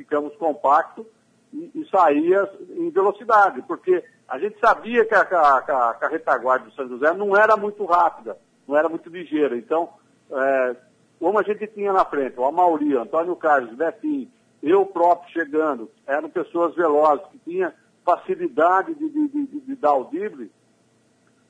ficamos 0.00 0.34
compactos 0.36 1.04
e, 1.52 1.70
e 1.74 1.88
saía 1.90 2.50
em 2.70 2.88
velocidade, 2.88 3.60
porque 3.62 4.02
a 4.26 4.38
gente 4.38 4.58
sabia 4.58 5.04
que 5.04 5.14
a, 5.14 5.20
a, 5.20 5.98
a, 6.00 6.08
retaguarda 6.08 6.64
do 6.64 6.74
São 6.74 6.88
José 6.88 7.12
não 7.12 7.36
era 7.36 7.54
muito 7.54 7.84
rápida, 7.84 8.38
não 8.66 8.76
era 8.76 8.88
muito 8.88 9.10
ligeira. 9.10 9.58
Então, 9.58 9.90
é, 10.30 10.76
como 11.18 11.38
a 11.38 11.42
gente 11.42 11.66
tinha 11.66 11.92
na 11.92 12.04
frente, 12.04 12.40
o 12.40 12.46
Amauri, 12.46 12.96
Antônio 12.96 13.36
Carlos, 13.36 13.74
Betinho, 13.74 14.30
eu 14.62 14.86
próprio 14.86 15.30
chegando, 15.32 15.90
eram 16.06 16.30
pessoas 16.30 16.74
velozes, 16.74 17.26
que 17.26 17.38
tinham 17.38 17.72
facilidade 18.04 18.94
de, 18.94 19.08
de, 19.10 19.28
de, 19.28 19.60
de 19.60 19.76
dar 19.76 19.94
o 19.94 20.04
drible, 20.04 20.50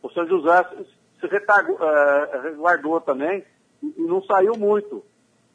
o 0.03 0.11
São 0.11 0.27
José 0.27 0.67
se 1.21 1.27
resguardou 2.43 2.97
é, 2.97 3.01
também 3.01 3.45
e, 3.81 3.95
e 3.97 4.03
não 4.03 4.23
saiu 4.25 4.57
muito. 4.57 5.05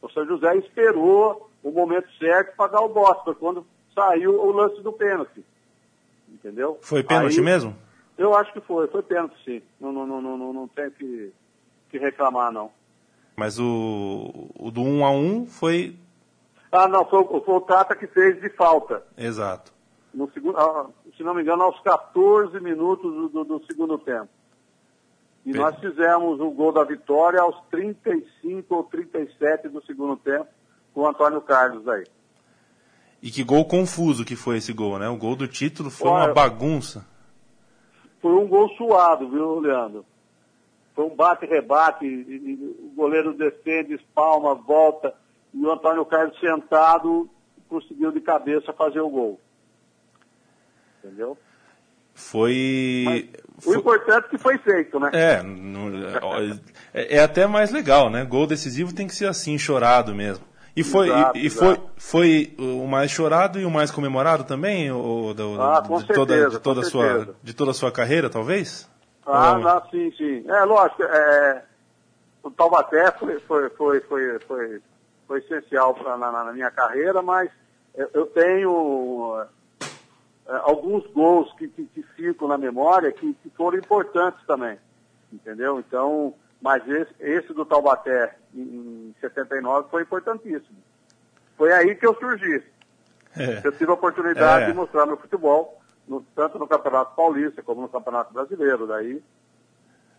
O 0.01 0.09
São 0.09 0.25
José 0.25 0.55
esperou 0.57 1.49
o 1.65 1.71
momento 1.71 2.07
certo 2.19 2.55
para 2.55 2.73
dar 2.73 2.81
o 2.81 2.89
bote, 2.89 3.23
foi 3.23 3.33
quando 3.33 3.65
saiu 3.95 4.39
o 4.39 4.51
lance 4.51 4.79
do 4.83 4.93
pênalti. 4.93 5.43
Entendeu? 6.29 6.77
Foi 6.79 7.03
pênalti 7.03 7.39
Aí, 7.39 7.43
mesmo? 7.43 7.75
Eu 8.15 8.35
acho 8.35 8.53
que 8.53 8.61
foi, 8.61 8.87
foi 8.87 9.01
pênalti 9.01 9.35
sim. 9.43 9.63
Não, 9.81 9.91
não, 9.91 10.05
não, 10.05 10.21
não, 10.21 10.53
não 10.53 10.67
tem 10.67 10.91
que, 10.91 11.33
que 11.89 11.97
reclamar 11.97 12.51
não. 12.51 12.69
Mas 13.35 13.59
o, 13.59 14.51
o 14.59 14.69
do 14.69 14.81
1 14.81 14.99
um 14.99 15.05
a 15.05 15.09
1 15.09 15.15
um 15.15 15.45
foi. 15.47 15.95
Ah, 16.71 16.87
não, 16.87 17.03
foi, 17.03 17.23
foi 17.23 17.55
o 17.55 17.61
Tata 17.61 17.95
que 17.95 18.05
fez 18.05 18.39
de 18.39 18.49
falta. 18.49 19.03
Exato. 19.17 19.73
No 20.13 20.29
segundo, 20.31 20.57
ah, 20.59 20.85
se 21.17 21.23
não 21.23 21.33
me 21.33 21.41
engano, 21.41 21.63
aos 21.63 21.79
14 21.79 22.59
minutos 22.59 23.11
do, 23.11 23.29
do, 23.29 23.43
do 23.43 23.65
segundo 23.65 23.97
tempo. 23.97 24.29
E 25.43 25.51
nós 25.51 25.75
fizemos 25.79 26.39
o 26.39 26.51
gol 26.51 26.71
da 26.71 26.83
vitória 26.83 27.41
aos 27.41 27.59
35 27.71 28.75
ou 28.75 28.83
37 28.83 29.67
do 29.69 29.83
segundo 29.83 30.15
tempo 30.17 30.47
o 30.95 31.05
Antônio 31.05 31.41
Carlos 31.41 31.87
aí. 31.87 32.05
E 33.21 33.29
que 33.29 33.43
gol 33.43 33.65
confuso 33.65 34.23
que 34.23 34.35
foi 34.35 34.57
esse 34.57 34.71
gol, 34.71 34.97
né? 34.97 35.09
O 35.09 35.17
gol 35.17 35.35
do 35.35 35.47
título 35.47 35.89
foi 35.89 36.09
Olha, 36.09 36.27
uma 36.27 36.33
bagunça. 36.33 37.05
Foi 38.21 38.33
um 38.33 38.47
gol 38.47 38.69
suado, 38.69 39.29
viu, 39.29 39.59
Leandro? 39.59 40.05
Foi 40.95 41.05
um 41.05 41.15
bate-rebate, 41.15 42.05
o 42.05 42.93
goleiro 42.95 43.33
defende, 43.33 43.95
espalma, 43.95 44.55
volta, 44.55 45.13
e 45.53 45.59
o 45.59 45.71
Antônio 45.71 46.05
Carlos 46.05 46.39
sentado 46.39 47.29
conseguiu 47.67 48.11
de 48.11 48.21
cabeça 48.21 48.71
fazer 48.71 49.01
o 49.01 49.09
gol. 49.09 49.39
Entendeu? 51.03 51.37
Foi. 52.13 53.29
o 53.65 53.73
importante 53.73 54.27
é 54.27 54.29
que 54.29 54.37
foi 54.37 54.57
feito, 54.59 54.97
né? 54.99 55.11
É, 55.13 55.41
é, 56.93 57.17
é, 57.17 57.19
até 57.19 57.45
mais 57.45 57.71
legal, 57.71 58.09
né? 58.09 58.23
Gol 58.23 58.47
decisivo 58.47 58.95
tem 58.95 59.05
que 59.05 59.13
ser 59.13 59.27
assim, 59.27 59.57
chorado 59.57 60.15
mesmo. 60.15 60.45
E 60.75 60.83
foi, 60.83 61.07
exato, 61.07 61.37
e, 61.37 61.45
e 61.45 61.49
foi, 61.49 61.79
foi 61.95 62.55
o 62.59 62.85
mais 62.85 63.09
chorado 63.09 63.59
e 63.59 63.65
o 63.65 63.71
mais 63.71 63.91
comemorado 63.91 64.43
também? 64.43 64.91
Ou, 64.91 65.31
ah, 65.59 65.79
de, 65.79 65.87
certeza, 65.99 66.13
toda, 66.15 66.49
de, 66.49 66.59
toda 66.59 66.81
a 66.81 66.83
sua, 66.83 67.35
de 67.41 67.53
toda 67.53 67.71
a 67.71 67.73
sua 67.73 67.91
carreira, 67.91 68.29
talvez? 68.29 68.89
Ah, 69.25 69.57
não, 69.57 69.89
sim, 69.89 70.11
sim. 70.17 70.43
É, 70.47 70.63
lógico, 70.65 71.01
é, 71.03 71.63
o 72.43 72.51
Taubaté 72.51 73.11
foi, 73.13 73.39
foi, 73.39 73.69
foi, 73.69 73.99
foi, 74.01 74.39
foi, 74.39 74.81
foi 75.27 75.39
essencial 75.39 75.95
pra, 75.95 76.17
na, 76.17 76.31
na 76.31 76.53
minha 76.53 76.69
carreira, 76.69 77.21
mas 77.21 77.49
eu, 77.95 78.09
eu 78.13 78.25
tenho 78.27 79.45
é, 80.47 80.55
alguns 80.63 81.07
gols 81.07 81.51
que, 81.53 81.67
que, 81.69 81.85
que, 81.85 82.03
ficam 82.15 82.47
na 82.47 82.57
memória 82.57 83.11
que, 83.11 83.33
que, 83.41 83.49
foram 83.51 83.77
importantes 83.77 84.45
também, 84.45 84.77
entendeu? 85.31 85.79
Então, 85.79 86.33
mas 86.61 86.87
esse, 86.87 87.13
esse 87.19 87.53
do 87.53 87.65
Taubaté 87.65 88.35
em, 88.53 88.61
em 88.61 89.15
79 89.21 89.89
foi 89.89 90.03
importantíssimo. 90.03 90.77
Foi 91.57 91.71
aí 91.71 91.95
que 91.95 92.05
eu 92.05 92.15
surgi. 92.15 92.63
É. 93.37 93.61
Eu 93.63 93.71
tive 93.71 93.91
a 93.91 93.95
oportunidade 93.95 94.65
é. 94.65 94.67
de 94.67 94.73
mostrar 94.73 95.05
meu 95.05 95.17
futebol, 95.17 95.81
no, 96.07 96.21
tanto 96.35 96.57
no 96.57 96.67
Campeonato 96.67 97.15
Paulista 97.15 97.61
como 97.61 97.81
no 97.81 97.89
Campeonato 97.89 98.33
Brasileiro. 98.33 98.87
Daí, 98.87 99.21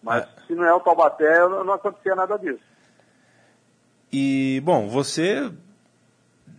mas 0.02 0.24
é. 0.24 0.28
se 0.46 0.54
não 0.54 0.64
é 0.64 0.72
o 0.72 0.80
Taubaté, 0.80 1.38
não, 1.40 1.64
não 1.64 1.72
acontecia 1.72 2.14
nada 2.14 2.38
disso. 2.38 2.62
E, 4.12 4.62
bom, 4.64 4.88
você 4.88 5.50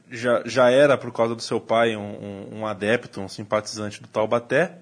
já, 0.09 0.41
já 0.45 0.69
era, 0.69 0.97
por 0.97 1.11
causa 1.11 1.35
do 1.35 1.41
seu 1.41 1.59
pai, 1.59 1.95
um, 1.95 2.01
um, 2.01 2.59
um 2.59 2.67
adepto, 2.67 3.21
um 3.21 3.27
simpatizante 3.27 4.01
do 4.01 4.07
Taubaté. 4.07 4.77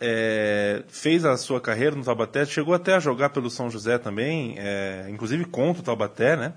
É, 0.00 0.82
fez 0.88 1.24
a 1.24 1.36
sua 1.36 1.60
carreira 1.60 1.94
no 1.94 2.04
Taubaté, 2.04 2.44
chegou 2.44 2.74
até 2.74 2.94
a 2.94 2.98
jogar 2.98 3.30
pelo 3.30 3.48
São 3.48 3.70
José 3.70 3.96
também, 3.96 4.56
é, 4.58 5.06
inclusive 5.08 5.44
contra 5.44 5.82
o 5.82 5.84
Taubaté, 5.84 6.36
né? 6.36 6.52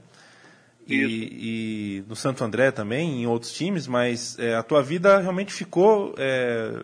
E, 0.87 1.97
e, 1.99 2.03
no 2.07 2.15
Santo 2.15 2.43
André 2.43 2.71
também, 2.71 3.21
em 3.21 3.27
outros 3.27 3.51
times, 3.51 3.87
mas 3.87 4.39
é, 4.39 4.55
a 4.55 4.63
tua 4.63 4.81
vida 4.81 5.19
realmente 5.19 5.53
ficou. 5.53 6.15
É, 6.17 6.81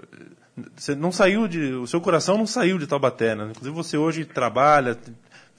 você 0.75 0.93
não 0.93 1.11
saiu 1.11 1.47
de. 1.47 1.73
O 1.73 1.87
seu 1.87 2.01
coração 2.01 2.37
não 2.37 2.45
saiu 2.45 2.77
de 2.77 2.85
Taubaté, 2.85 3.33
né? 3.33 3.45
Inclusive 3.49 3.73
você 3.73 3.97
hoje 3.97 4.25
trabalha, 4.25 4.97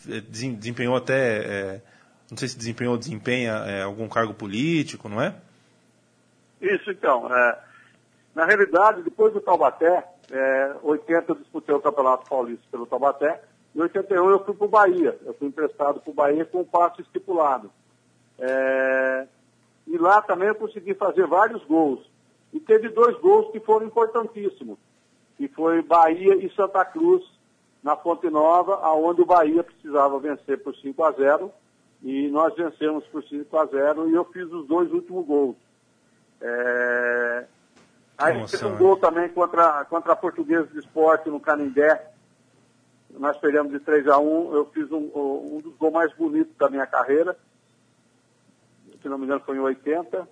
é, 0.09 0.21
desempenhou 0.21 0.95
até. 0.95 1.39
É, 1.39 1.83
não 2.31 2.37
sei 2.37 2.49
se 2.49 2.59
desempenhou 2.59 2.93
ou 2.93 2.99
desempenha 2.99 3.83
algum 3.85 4.09
cargo 4.09 4.35
político, 4.35 5.09
não 5.09 5.23
é? 5.23 5.35
Isso, 6.61 6.91
então. 6.91 7.29
Na 8.35 8.45
realidade, 8.45 9.03
depois 9.03 9.33
do 9.33 9.41
Taubaté, 9.41 10.05
é, 10.31 10.77
80 10.83 11.33
eu 11.33 11.37
disputei 11.37 11.75
o 11.75 11.81
Campeonato 11.81 12.29
Paulista 12.29 12.65
pelo 12.71 12.87
Taubaté, 12.87 13.43
em 13.75 13.81
81 13.81 14.31
eu 14.31 14.45
fui 14.45 14.55
para 14.55 14.67
o 14.67 14.71
Bahia. 14.71 15.19
Eu 15.25 15.35
fui 15.35 15.49
emprestado 15.49 16.01
para 16.01 16.11
o 16.11 16.15
Bahia 16.15 16.45
com 16.45 16.61
o 16.61 16.67
passo 16.67 17.01
estipulado. 17.01 17.71
É, 18.39 19.27
e 19.87 19.99
lá 19.99 20.23
também 20.23 20.49
eu 20.49 20.55
consegui 20.55 20.95
fazer 20.95 21.27
vários 21.27 21.65
gols. 21.65 22.09
E 22.53 22.61
teve 22.61 22.89
dois 22.89 23.19
gols 23.19 23.51
que 23.51 23.59
foram 23.59 23.87
importantíssimos, 23.87 24.79
que 25.37 25.49
foi 25.49 25.83
Bahia 25.83 26.37
e 26.37 26.49
Santa 26.55 26.85
Cruz, 26.85 27.25
na 27.83 27.97
Fonte 27.97 28.31
Nova, 28.31 28.77
aonde 28.77 29.21
o 29.21 29.27
Bahia 29.27 29.63
precisava 29.63 30.19
vencer 30.19 30.63
por 30.63 30.75
5 30.75 31.05
a 31.05 31.11
0 31.13 31.53
e 32.03 32.29
nós 32.29 32.55
vencemos 32.55 33.05
por 33.09 33.23
5 33.25 33.57
a 33.59 33.67
0 33.67 34.09
e 34.09 34.15
eu 34.15 34.25
fiz 34.27 34.51
os 34.51 34.67
dois 34.67 34.91
últimos 34.93 35.27
gols. 35.27 35.57
É... 36.41 37.34
Aí 38.25 38.39
Nossa, 38.39 38.57
teve 38.57 38.71
um 38.71 38.77
gol 38.79 38.97
também 38.97 39.29
contra, 39.29 39.85
contra 39.85 40.15
a 40.15 40.17
Portuguesa 40.17 40.67
de 40.69 40.79
Esporte 40.79 41.29
no 41.29 41.39
Canindé. 41.39 42.11
Nós 43.11 43.37
perdemos 43.37 43.71
de 43.71 43.79
3 43.79 44.09
a 44.09 44.19
1 44.19 44.55
Eu 44.55 44.65
fiz 44.73 44.91
um, 44.91 45.11
um 45.15 45.61
dos 45.63 45.77
gols 45.77 45.93
mais 45.93 46.13
bonitos 46.15 46.57
da 46.57 46.71
minha 46.71 46.87
carreira. 46.87 47.37
Se 49.03 49.09
não 49.11 49.19
me 49.19 49.27
engano, 49.27 49.43
foi 49.45 49.57
em 49.57 49.61
80. 49.61 50.27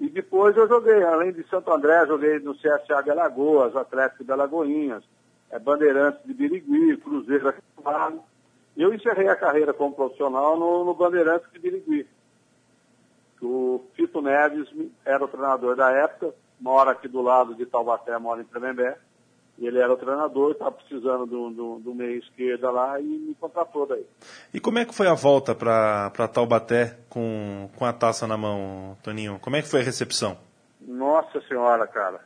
E 0.00 0.08
depois 0.08 0.56
eu 0.56 0.66
joguei, 0.66 1.00
além 1.04 1.32
de 1.32 1.48
Santo 1.48 1.72
André, 1.72 2.04
joguei 2.06 2.40
no 2.40 2.56
CSA 2.56 3.02
de 3.04 3.10
Alagoas, 3.10 3.76
Atlético 3.76 4.24
de 4.24 4.32
Alagoinhas, 4.32 5.04
é, 5.50 5.58
Bandeirantes 5.60 6.20
de 6.24 6.34
Birigui, 6.34 6.96
Cruzeiro 6.96 7.48
aqui 7.48 7.62
do 7.76 7.84
lado. 7.84 8.20
Eu 8.76 8.92
encerrei 8.92 9.28
a 9.28 9.36
carreira 9.36 9.72
como 9.72 9.94
profissional 9.94 10.56
no, 10.56 10.84
no 10.84 10.94
Bandeirantes 10.94 11.50
de 11.52 11.58
Birigui. 11.60 12.06
O 13.40 13.84
Fito 13.94 14.20
Neves 14.20 14.68
era 15.04 15.24
o 15.24 15.28
treinador 15.28 15.76
da 15.76 15.90
época, 15.92 16.34
mora 16.60 16.92
aqui 16.92 17.08
do 17.08 17.22
lado 17.22 17.54
de 17.54 17.66
Taubaté, 17.66 18.16
mora 18.18 18.40
em 18.40 18.44
Tremembé. 18.44 18.96
E 19.58 19.66
ele 19.66 19.78
era 19.78 19.92
o 19.92 19.96
treinador, 19.96 20.52
estava 20.52 20.70
precisando 20.70 21.26
do, 21.26 21.50
do, 21.50 21.78
do, 21.80 21.94
meio 21.94 22.20
esquerda 22.20 22.70
lá 22.70 23.00
e 23.00 23.04
me 23.04 23.34
contratou 23.34 23.86
daí. 23.86 24.06
E 24.54 24.60
como 24.60 24.78
é 24.78 24.84
que 24.84 24.94
foi 24.94 25.08
a 25.08 25.14
volta 25.14 25.52
para 25.52 26.28
Taubaté 26.32 26.96
com, 27.08 27.68
com 27.76 27.84
a 27.84 27.92
taça 27.92 28.24
na 28.24 28.36
mão, 28.36 28.96
Toninho? 29.02 29.40
Como 29.40 29.56
é 29.56 29.62
que 29.62 29.68
foi 29.68 29.80
a 29.80 29.84
recepção? 29.84 30.38
Nossa 30.80 31.40
senhora, 31.48 31.88
cara. 31.88 32.20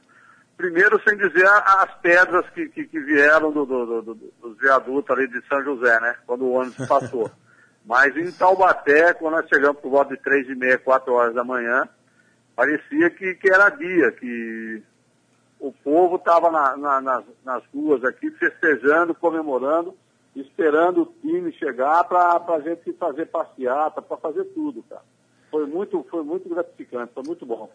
Primeiro, 0.58 1.00
sem 1.08 1.16
dizer 1.16 1.46
as 1.46 1.94
pedras 2.02 2.48
que, 2.50 2.68
que, 2.68 2.84
que 2.84 3.00
vieram 3.00 3.50
do, 3.50 3.64
do, 3.64 4.02
do, 4.02 4.14
dos 4.14 4.58
viadutos 4.58 5.16
ali 5.16 5.26
de 5.26 5.40
São 5.48 5.64
José, 5.64 5.98
né? 6.00 6.14
Quando 6.26 6.44
o 6.44 6.52
ônibus 6.52 6.86
passou. 6.86 7.30
Mas 7.84 8.14
em 8.14 8.30
Taubaté, 8.30 9.14
quando 9.14 9.34
nós 9.36 9.48
chegamos 9.48 9.80
por 9.80 9.90
volta 9.90 10.14
de 10.14 10.22
três 10.22 10.46
e 10.48 10.54
meia, 10.54 10.78
quatro 10.78 11.14
horas 11.14 11.34
da 11.34 11.42
manhã, 11.42 11.88
parecia 12.54 13.10
que, 13.10 13.34
que 13.34 13.50
era 13.50 13.70
dia, 13.70 14.12
que 14.12 14.82
o 15.60 15.72
povo 15.72 16.16
estava 16.16 16.50
na, 16.50 16.76
na, 16.76 17.00
nas, 17.00 17.24
nas 17.44 17.62
ruas 17.72 18.04
aqui 18.04 18.30
festejando, 18.32 19.14
comemorando, 19.14 19.96
esperando 20.34 21.02
o 21.02 21.06
time 21.20 21.52
chegar 21.52 22.04
para 22.04 22.42
a 22.48 22.60
gente 22.60 22.92
fazer 22.94 23.26
passeata, 23.26 24.02
para 24.02 24.16
fazer 24.16 24.44
tudo, 24.46 24.82
cara. 24.82 25.02
Foi 25.50 25.66
muito, 25.66 26.04
foi 26.10 26.24
muito 26.24 26.48
gratificante, 26.48 27.12
foi 27.14 27.22
muito 27.24 27.44
bom. 27.44 27.70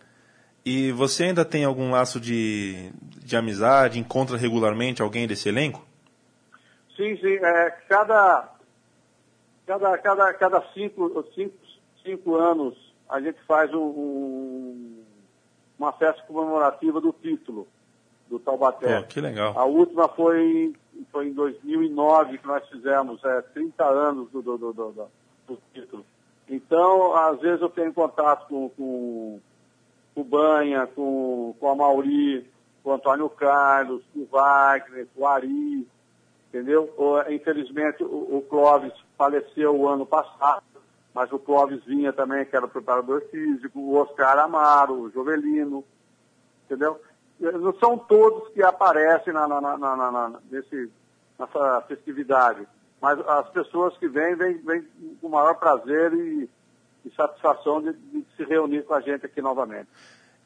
E 0.65 0.91
você 0.91 1.25
ainda 1.25 1.45
tem 1.45 1.63
algum 1.63 1.91
laço 1.91 2.19
de, 2.19 2.91
de 3.23 3.37
amizade? 3.37 3.99
Encontra 3.99 4.35
regularmente 4.35 5.01
alguém 5.01 5.27
desse 5.27 5.47
elenco? 5.47 5.85
Sim, 6.95 7.15
sim. 7.17 7.35
É, 7.35 7.69
cada, 7.87 8.53
cada, 9.65 9.97
cada, 9.99 10.33
cada 10.33 10.61
cinco, 10.73 11.23
cinco, 11.33 11.55
cinco 12.03 12.35
anos 12.35 12.86
a 13.09 13.19
gente 13.19 13.39
faz 13.43 13.73
um, 13.73 13.79
um, 13.79 15.03
uma 15.77 15.91
festa 15.93 16.21
comemorativa 16.23 16.99
do 16.99 17.13
título 17.13 17.67
do 18.29 18.39
Taubaté. 18.39 18.99
Oh, 18.99 19.03
que 19.03 19.21
legal. 19.21 19.57
A 19.57 19.65
última 19.65 20.07
foi, 20.09 20.73
foi 21.11 21.27
em 21.27 21.33
2009 21.33 22.37
que 22.37 22.47
nós 22.47 22.67
fizemos, 22.67 23.23
é, 23.23 23.41
30 23.41 23.85
anos 23.85 24.29
do, 24.31 24.41
do, 24.41 24.57
do, 24.57 24.73
do, 24.73 25.09
do 25.47 25.57
título. 25.73 26.05
Então, 26.49 27.15
às 27.15 27.39
vezes 27.39 27.61
eu 27.61 27.69
tenho 27.69 27.93
contato 27.93 28.47
com, 28.47 28.69
com 28.69 29.39
com 30.17 30.21
o 30.21 30.23
Banha, 30.23 30.87
com, 30.87 31.55
com 31.59 31.69
a 31.69 31.75
Mauri, 31.75 32.43
com 32.83 32.89
o 32.89 32.93
Antônio 32.93 33.29
Carlos, 33.29 34.01
com 34.11 34.21
o 34.21 34.25
Wagner, 34.25 35.07
com 35.13 35.21
o 35.21 35.27
Ari, 35.27 35.87
entendeu? 36.49 36.91
Infelizmente 37.29 38.03
o, 38.03 38.37
o 38.37 38.41
Clóvis 38.49 38.93
faleceu 39.15 39.79
o 39.79 39.87
ano 39.87 40.07
passado, 40.07 40.63
mas 41.17 41.31
o 41.31 41.39
Clóvis 41.39 41.83
vinha 41.83 42.13
também, 42.13 42.45
que 42.45 42.55
era 42.55 42.67
preparador 42.67 43.23
físico, 43.31 43.79
o 43.79 43.95
Oscar 43.95 44.37
Amaro, 44.37 45.01
o 45.01 45.09
Jovelino, 45.09 45.83
entendeu? 46.65 47.01
Não 47.39 47.73
são 47.79 47.97
todos 47.97 48.53
que 48.53 48.61
aparecem 48.61 49.33
na, 49.33 49.47
na, 49.47 49.59
na, 49.59 49.77
na 49.77 50.39
nesse, 50.51 50.91
nessa 51.39 51.81
festividade, 51.87 52.67
mas 53.01 53.19
as 53.27 53.49
pessoas 53.49 53.97
que 53.97 54.07
vêm, 54.07 54.35
vêm, 54.35 54.57
vêm 54.59 54.87
com 55.19 55.27
o 55.27 55.31
maior 55.31 55.55
prazer 55.55 56.13
e 56.13 56.49
e 57.07 57.15
satisfação 57.15 57.81
de, 57.81 57.93
de, 57.93 58.25
se 58.35 58.43
reunir 58.43 58.83
com 58.83 58.93
a 58.93 59.01
gente 59.01 59.25
aqui 59.25 59.41
novamente. 59.41 59.87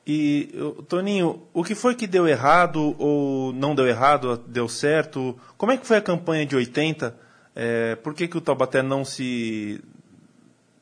E, 0.06 0.50
Toninho, 0.88 1.44
o 1.54 1.64
que 1.64 1.76
foi 1.76 1.96
que 1.96 2.08
deu 2.08 2.28
errado 2.28 2.96
ou 2.98 3.54
não 3.54 3.76
deu 3.76 3.88
errado, 3.88 4.38
deu 4.48 4.68
certo? 4.68 5.38
Como 5.58 5.72
é 5.72 5.78
que 5.78 5.86
foi 5.86 5.98
a 5.98 6.02
campanha 6.02 6.46
de 6.46 6.56
80? 6.56 7.16
É, 7.56 7.96
por 7.98 8.14
que, 8.14 8.28
que 8.28 8.38
o 8.38 8.42
Taubaté 8.42 8.82
não 8.82 9.06
se 9.06 9.84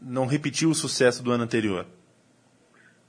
não 0.02 0.26
repetiu 0.26 0.70
o 0.70 0.76
sucesso 0.76 1.24
do 1.24 1.32
ano 1.32 1.44
anterior? 1.44 1.86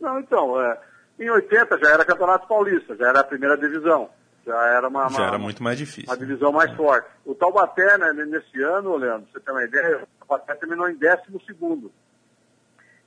Não, 0.00 0.18
então, 0.18 0.61
é, 0.61 0.81
em 1.18 1.31
80 1.31 1.79
já 1.79 1.90
era 1.90 2.05
Campeonato 2.05 2.48
Paulista, 2.48 2.96
já 2.96 3.09
era 3.09 3.20
a 3.20 3.24
primeira 3.24 3.57
divisão. 3.57 4.09
Já 4.46 4.66
era 4.68 4.88
uma, 4.88 5.09
já 5.11 5.18
uma, 5.18 5.26
era 5.26 5.38
muito 5.38 5.62
mais 5.62 5.76
difícil. 5.76 6.11
Uma 6.11 6.16
divisão 6.16 6.50
mais 6.50 6.72
é. 6.72 6.74
forte. 6.74 7.09
O 7.24 7.35
Taubaté, 7.35 7.98
né, 7.98 8.12
nesse 8.12 8.62
ano, 8.62 8.96
Leandro, 8.96 9.29
você 9.31 9.38
tem 9.38 9.55
uma 9.55 9.64
ideia, 9.64 10.03
o 10.03 10.26
Taubaté 10.26 10.55
terminou 10.55 10.88
em 10.88 10.96
12 10.96 11.44
segundo 11.46 11.92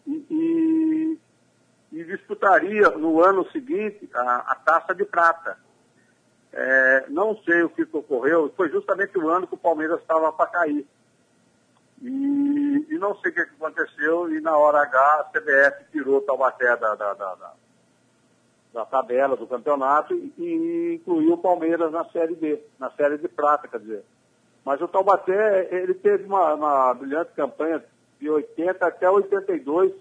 e, 0.06 0.26
e, 0.30 2.00
e 2.00 2.04
disputaria 2.04 2.90
no 2.92 3.24
ano 3.24 3.50
seguinte 3.52 4.10
a, 4.14 4.52
a 4.52 4.56
taça 4.56 4.94
de 4.94 5.06
prata. 5.06 5.58
É, 6.52 7.06
não 7.10 7.36
sei 7.44 7.64
o 7.64 7.70
que 7.70 7.82
ocorreu, 7.92 8.54
foi 8.56 8.70
justamente 8.70 9.18
o 9.18 9.28
ano 9.28 9.48
que 9.48 9.56
o 9.56 9.58
Palmeiras 9.58 10.00
estava 10.00 10.32
para 10.32 10.52
cair. 10.52 10.86
E, 12.04 12.86
e, 12.90 12.98
não 12.98 13.16
sei 13.20 13.32
o 13.32 13.34
que 13.34 13.40
aconteceu, 13.40 14.30
e 14.36 14.42
na 14.42 14.58
hora 14.58 14.82
H 14.82 15.00
a 15.00 15.24
CBF 15.32 15.86
tirou 15.90 16.22
Taubaté 16.22 16.76
da, 16.76 16.96
da, 16.96 17.14
da, 17.14 17.36
da, 17.36 17.54
da 18.74 18.86
tabela 18.86 19.38
do 19.38 19.48
campeonato 19.48 20.14
e, 20.14 20.34
e, 20.38 20.96
incluiu 20.96 21.34
o 21.34 21.38
Palmeiras 21.38 21.94
na 21.94 22.04
Série 22.10 22.36
B, 22.36 22.62
na 22.78 22.92
Série 22.92 23.18
de 23.18 23.30
Prata, 23.30 23.70
quer 23.70 23.80
dizer. 23.80 24.04
Mas 24.66 24.82
o 24.82 24.88
Taubaté, 24.88 25.70
ele 25.72 25.94
teve 25.94 26.26
uma, 26.26 26.54
uma 26.56 26.94
brilhante 26.94 27.32
campanha, 27.32 27.82
de 28.20 28.30
80 28.30 28.86
até 28.86 29.10
82, 29.10 29.94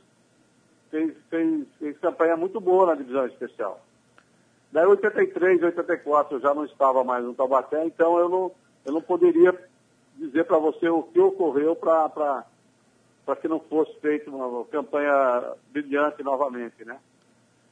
fez, 0.90 1.14
fez, 1.30 1.66
fez 1.78 1.98
campanha 1.98 2.36
muito 2.36 2.60
boa 2.60 2.86
na 2.86 2.94
divisão 2.96 3.26
especial. 3.26 3.80
Daí 4.72 4.86
83, 4.86 5.62
84 5.62 6.36
eu 6.36 6.40
já 6.40 6.52
não 6.52 6.64
estava 6.64 7.04
mais 7.04 7.24
no 7.24 7.34
Taubaté, 7.34 7.84
então 7.84 8.18
eu 8.18 8.28
não, 8.28 8.52
eu 8.84 8.92
não 8.92 9.02
poderia 9.02 9.56
dizer 10.16 10.44
para 10.44 10.58
você 10.58 10.88
o 10.88 11.02
que 11.02 11.20
ocorreu 11.20 11.74
para 11.76 12.44
que 13.40 13.48
não 13.48 13.60
fosse 13.60 13.94
feita 14.00 14.30
uma 14.30 14.64
campanha 14.66 15.54
brilhante 15.72 16.22
novamente, 16.22 16.84
né? 16.84 16.98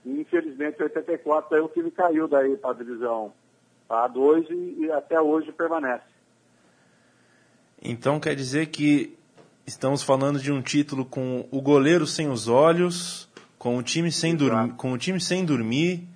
E, 0.04 0.20
infelizmente, 0.20 0.80
em 0.80 0.84
84, 0.84 1.50
daí 1.50 1.60
o 1.60 1.68
time 1.68 1.90
caiu 1.90 2.26
daí 2.26 2.56
para 2.56 2.70
a 2.70 2.74
divisão 2.74 3.32
A2 3.88 4.48
e, 4.50 4.84
e 4.84 4.92
até 4.92 5.20
hoje 5.20 5.52
permanece. 5.52 6.08
Então 7.82 8.20
quer 8.20 8.34
dizer 8.34 8.66
que 8.66 9.18
Estamos 9.70 10.02
falando 10.02 10.40
de 10.40 10.50
um 10.50 10.60
título 10.60 11.04
com 11.04 11.46
o 11.48 11.60
goleiro 11.60 12.04
sem 12.04 12.28
os 12.28 12.48
olhos, 12.48 13.28
com 13.56 13.78
o 13.78 13.82
time 13.84 14.10
sem, 14.10 14.34
dormir, 14.34 14.72
com 14.72 14.92
o 14.92 14.98
time 14.98 15.20
sem 15.20 15.44
dormir, 15.44 16.08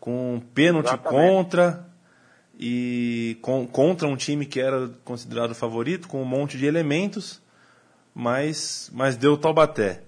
com 0.00 0.40
pênalti 0.54 0.86
Exatamente. 0.86 1.28
contra 1.28 1.86
e 2.62 3.38
com, 3.40 3.66
contra 3.66 4.06
um 4.06 4.14
time 4.14 4.44
que 4.44 4.60
era 4.60 4.90
considerado 5.02 5.54
favorito, 5.54 6.06
com 6.06 6.20
um 6.20 6.26
monte 6.26 6.58
de 6.58 6.66
elementos, 6.66 7.40
mas, 8.14 8.90
mas 8.92 9.16
deu 9.16 9.38
Taubaté. 9.38 10.02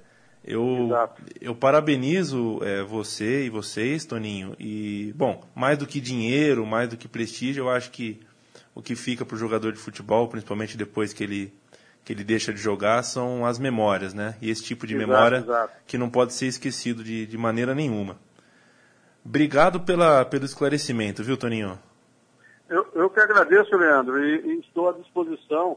Eu, 0.45 0.91
eu 1.41 1.55
parabenizo 1.55 2.61
é, 2.63 2.83
você 2.83 3.47
e 3.47 3.49
vocês, 3.49 4.05
Toninho. 4.05 4.55
E, 4.59 5.15
bom, 5.17 5.43
mais 5.55 5.79
do 5.79 5.87
que 5.87 5.99
dinheiro, 5.99 6.67
mais 6.67 6.91
do 6.91 6.97
que 6.97 7.09
prestígio, 7.09 7.63
eu 7.63 7.71
acho 7.71 7.91
que 7.91 8.21
o 8.75 8.83
que 8.83 8.95
fica 8.95 9.25
para 9.25 9.35
o 9.35 9.39
jogador 9.39 9.73
de 9.73 9.79
futebol, 9.79 10.29
principalmente 10.29 10.77
depois 10.77 11.15
que 11.15 11.25
ele 11.25 11.55
que 12.05 12.13
ele 12.13 12.25
deixa 12.25 12.53
de 12.53 12.61
jogar 12.61 13.05
são 13.05 13.47
as 13.47 13.61
memórias, 13.61 14.13
né? 14.13 14.35
E 14.43 14.51
esse 14.51 14.65
tipo 14.65 14.89
de 14.89 14.97
exato, 14.97 15.09
memória 15.09 15.37
exato. 15.37 15.73
que 15.87 15.97
não 15.97 16.11
pode 16.11 16.35
ser 16.35 16.47
esquecido 16.49 17.05
de, 17.05 17.27
de 17.27 17.39
maneira 17.39 17.77
nenhuma. 17.77 18.19
Obrigado 19.25 19.79
pela, 19.79 20.25
pelo 20.25 20.45
esclarecimento, 20.45 21.23
viu, 21.23 21.37
Toninho? 21.37 21.79
Eu, 22.73 22.87
eu 22.95 23.11
que 23.11 23.21
agradeço, 23.21 23.77
Leandro, 23.77 24.25
e, 24.25 24.47
e, 24.47 24.61
estou 24.61 24.89
à 24.89 24.93
disposição. 24.93 25.77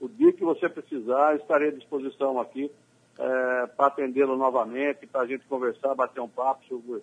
O 0.00 0.08
dia 0.08 0.32
que 0.32 0.44
você 0.44 0.68
precisar, 0.68 1.34
estarei 1.34 1.70
à 1.70 1.72
disposição 1.72 2.40
aqui 2.40 2.70
é, 3.18 3.66
para 3.76 3.86
atendê-lo 3.86 4.36
novamente, 4.36 5.08
para 5.08 5.22
a 5.22 5.26
gente 5.26 5.44
conversar, 5.46 5.92
bater 5.96 6.20
um 6.20 6.28
papo 6.28 6.64
sobre, 6.68 7.02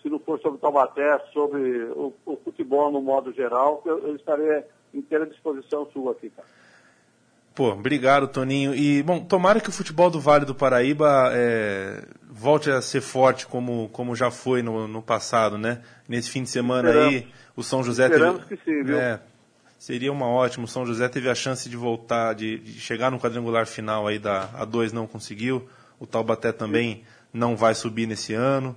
se 0.00 0.08
não 0.08 0.18
for 0.18 0.40
sobre 0.40 0.58
Taubaté, 0.58 1.18
sobre 1.34 1.82
o, 1.90 2.14
o 2.24 2.36
futebol 2.38 2.90
no 2.90 3.02
modo 3.02 3.30
geral, 3.30 3.82
eu, 3.84 3.98
eu 4.08 4.16
estarei 4.16 4.64
inteira 4.94 5.26
disposição 5.26 5.84
sua 5.92 6.12
aqui, 6.12 6.30
cara. 6.30 6.48
Pô, 7.58 7.72
obrigado, 7.72 8.28
Toninho. 8.28 8.72
E, 8.72 9.02
bom, 9.02 9.18
tomara 9.18 9.60
que 9.60 9.68
o 9.68 9.72
futebol 9.72 10.08
do 10.08 10.20
Vale 10.20 10.44
do 10.44 10.54
Paraíba 10.54 11.32
é, 11.32 12.04
volte 12.30 12.70
a 12.70 12.80
ser 12.80 13.00
forte 13.00 13.48
como, 13.48 13.88
como 13.88 14.14
já 14.14 14.30
foi 14.30 14.62
no, 14.62 14.86
no 14.86 15.02
passado, 15.02 15.58
né? 15.58 15.80
Nesse 16.08 16.30
fim 16.30 16.44
de 16.44 16.50
semana 16.50 16.88
Esperamos. 16.88 17.14
aí, 17.16 17.28
o 17.56 17.62
São 17.64 17.82
José 17.82 18.04
Esperamos 18.04 18.44
teve. 18.44 18.62
Que 18.62 18.64
sim, 18.64 18.84
viu? 18.84 18.96
É, 18.96 19.18
seria 19.76 20.12
uma 20.12 20.28
ótima. 20.28 20.66
O 20.66 20.68
São 20.68 20.86
José 20.86 21.08
teve 21.08 21.28
a 21.28 21.34
chance 21.34 21.68
de 21.68 21.76
voltar, 21.76 22.32
de, 22.32 22.60
de 22.60 22.78
chegar 22.78 23.10
no 23.10 23.18
quadrangular 23.18 23.66
final 23.66 24.06
aí 24.06 24.20
da 24.20 24.48
A2, 24.50 24.92
não 24.92 25.08
conseguiu. 25.08 25.68
O 25.98 26.06
Taubaté 26.06 26.52
também 26.52 27.02
não 27.32 27.56
vai 27.56 27.74
subir 27.74 28.06
nesse 28.06 28.34
ano. 28.34 28.76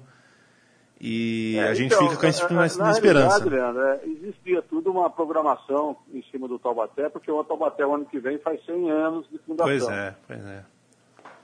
E 1.04 1.58
é, 1.58 1.64
a 1.64 1.74
gente 1.74 1.96
então, 1.96 2.10
fica 2.10 2.22
com 2.22 2.28
essa, 2.28 2.78
na, 2.78 2.86
na 2.86 2.92
esperança. 2.92 3.44
Leandro, 3.44 3.82
é, 3.82 4.02
existia 4.06 4.62
tudo 4.62 4.92
uma 4.92 5.10
programação 5.10 5.98
em 6.14 6.22
cima 6.30 6.48
do 6.48 6.60
Taubaté, 6.60 7.10
porque 7.10 7.32
o 7.32 7.44
Taubaté 7.44 7.84
o 7.84 7.96
ano 7.96 8.06
que 8.06 8.20
vem 8.20 8.38
faz 8.38 8.64
100 8.66 8.92
anos 8.92 9.28
de 9.32 9.40
fundação. 9.40 9.66
Pois 9.66 9.90
é, 9.90 10.16
pois 10.28 10.46
é. 10.46 10.64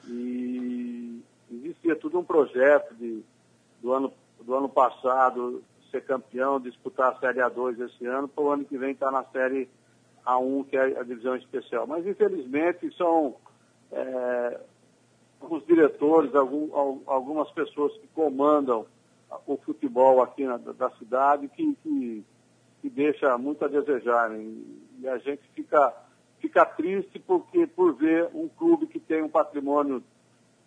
E 0.08 1.24
existia 1.52 1.96
tudo 1.96 2.20
um 2.20 2.24
projeto 2.24 2.94
de, 2.94 3.24
do, 3.82 3.94
ano, 3.94 4.14
do 4.42 4.54
ano 4.54 4.70
passado 4.70 5.64
ser 5.90 6.02
campeão, 6.02 6.60
disputar 6.60 7.14
a 7.14 7.20
Série 7.20 7.40
A2 7.40 7.84
esse 7.84 8.06
ano, 8.06 8.28
para 8.28 8.44
o 8.44 8.52
ano 8.52 8.64
que 8.64 8.78
vem 8.78 8.92
estar 8.92 9.08
tá 9.08 9.12
na 9.12 9.24
Série 9.24 9.68
A1, 10.24 10.66
que 10.68 10.78
é 10.78 11.00
a 11.00 11.04
divisão 11.04 11.36
especial. 11.36 11.88
Mas 11.88 12.06
infelizmente 12.06 12.96
são 12.96 13.36
é, 13.92 14.60
os 15.42 15.66
diretores, 15.66 16.36
algum, 16.36 16.70
algumas 17.08 17.50
pessoas 17.52 17.92
que 17.94 18.08
comandam 18.10 18.86
o 19.46 19.58
futebol 19.58 20.22
aqui 20.22 20.46
na, 20.46 20.58
da 20.58 20.90
cidade 20.92 21.48
que, 21.50 21.76
que, 21.84 22.26
que, 22.82 22.90
deixa 22.90 23.38
muito 23.38 23.64
a 23.66 23.68
desejar. 23.68 24.30
Né? 24.30 24.46
E 25.00 25.08
a 25.08 25.18
gente 25.18 25.42
fica, 25.54 25.94
fica 26.40 26.66
triste 26.66 27.20
porque, 27.20 27.68
por 27.68 27.94
ver 27.96 28.30
um 28.34 28.48
clube 28.48 28.88
que 28.88 29.00
tem 29.00 29.22
um 29.22 29.30
patrimônio 29.30 30.04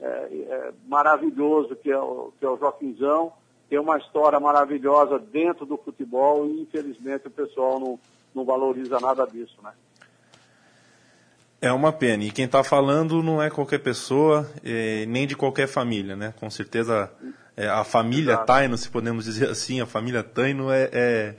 é, 0.00 0.06
é, 0.06 0.72
maravilhoso, 0.86 1.76
que 1.76 1.90
é, 1.90 1.98
o, 1.98 2.32
que 2.38 2.44
é 2.44 2.48
o 2.48 2.58
Joaquimzão, 2.58 3.32
tem 3.68 3.78
uma 3.78 3.98
história 3.98 4.40
maravilhosa 4.40 5.18
dentro 5.18 5.64
do 5.64 5.76
futebol 5.76 6.46
e, 6.46 6.62
infelizmente, 6.62 7.28
o 7.28 7.30
pessoal 7.30 7.78
não, 7.78 7.98
não 8.34 8.44
valoriza 8.44 8.98
nada 8.98 9.26
disso, 9.26 9.56
né? 9.62 9.72
É 11.62 11.70
uma 11.70 11.92
pena. 11.92 12.24
E 12.24 12.30
quem 12.30 12.46
está 12.46 12.64
falando 12.64 13.22
não 13.22 13.42
é 13.42 13.50
qualquer 13.50 13.80
pessoa, 13.80 14.50
eh, 14.64 15.04
nem 15.06 15.26
de 15.26 15.36
qualquer 15.36 15.68
família, 15.68 16.16
né? 16.16 16.32
Com 16.40 16.48
certeza 16.48 17.12
é, 17.60 17.68
a 17.68 17.84
família 17.84 18.32
Exato. 18.32 18.46
Taino, 18.46 18.78
se 18.78 18.88
podemos 18.88 19.26
dizer 19.26 19.50
assim, 19.50 19.82
a 19.82 19.86
família 19.86 20.22
Taino 20.22 20.72
é, 20.72 20.88
é, 20.92 21.34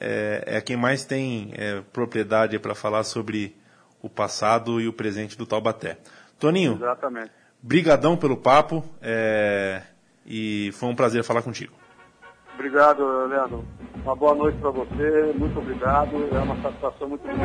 é, 0.00 0.44
é 0.56 0.60
quem 0.62 0.74
mais 0.74 1.04
tem 1.04 1.52
é, 1.54 1.82
propriedade 1.92 2.58
para 2.58 2.74
falar 2.74 3.04
sobre 3.04 3.54
o 4.00 4.08
passado 4.08 4.80
e 4.80 4.88
o 4.88 4.92
presente 4.92 5.36
do 5.36 5.44
Taubaté. 5.44 5.98
Toninho, 6.38 6.76
Exatamente. 6.76 7.30
brigadão 7.60 8.16
pelo 8.16 8.38
papo 8.38 8.82
é, 9.02 9.82
e 10.24 10.70
foi 10.72 10.88
um 10.88 10.94
prazer 10.94 11.22
falar 11.24 11.42
contigo. 11.42 11.74
Obrigado, 12.54 13.26
Leandro. 13.26 13.62
Uma 14.02 14.16
boa 14.16 14.34
noite 14.34 14.58
para 14.58 14.70
você, 14.70 15.34
muito 15.36 15.58
obrigado, 15.58 16.26
é 16.34 16.38
uma 16.38 16.56
satisfação 16.62 17.06
muito 17.06 17.22
grande. 17.22 17.40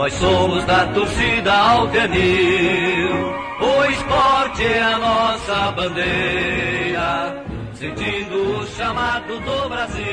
Nós 0.00 0.14
somos 0.14 0.64
da 0.64 0.90
torcida 0.94 1.52
Altenil, 1.54 3.12
o 3.60 3.84
esporte 3.84 4.64
é 4.64 4.80
a 4.80 4.98
nossa 4.98 5.72
bandeira, 5.72 7.44
sentindo 7.74 8.60
o 8.60 8.66
chamado 8.68 9.38
do 9.40 9.68
Brasil. 9.68 10.06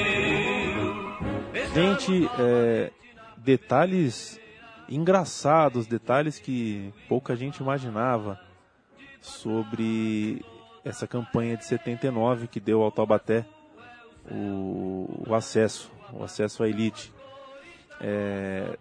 Gente, 1.73 2.29
é, 2.37 2.91
detalhes 3.37 4.37
engraçados, 4.89 5.87
detalhes 5.87 6.37
que 6.37 6.93
pouca 7.07 7.33
gente 7.37 7.59
imaginava 7.61 8.37
sobre 9.21 10.43
essa 10.83 11.07
campanha 11.07 11.55
de 11.55 11.63
79 11.63 12.47
que 12.47 12.59
deu 12.59 12.81
ao 12.81 12.91
Taubaté 12.91 13.45
o, 14.29 15.23
o 15.29 15.33
acesso, 15.33 15.89
o 16.11 16.25
acesso 16.25 16.61
à 16.61 16.67
elite. 16.67 17.13
É, 18.01 18.77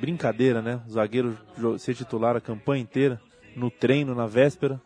brincadeira, 0.00 0.60
né? 0.60 0.80
O 0.86 0.90
zagueiro 0.90 1.36
ser 1.78 1.94
titular 1.94 2.36
a 2.36 2.40
campanha 2.40 2.82
inteira, 2.82 3.20
no 3.56 3.70
treino, 3.70 4.14
na 4.14 4.26
véspera, 4.26 4.80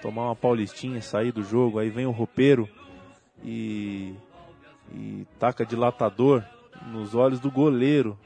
tomar 0.00 0.26
uma 0.26 0.36
paulistinha, 0.36 1.00
sair 1.00 1.32
do 1.32 1.42
jogo, 1.42 1.78
aí 1.78 1.90
vem 1.90 2.06
o 2.06 2.10
roupeiro 2.10 2.68
e, 3.42 4.14
e 4.92 5.26
taca 5.38 5.64
dilatador 5.64 6.44
nos 6.92 7.14
olhos 7.14 7.40
do 7.40 7.50
goleiro, 7.50 8.18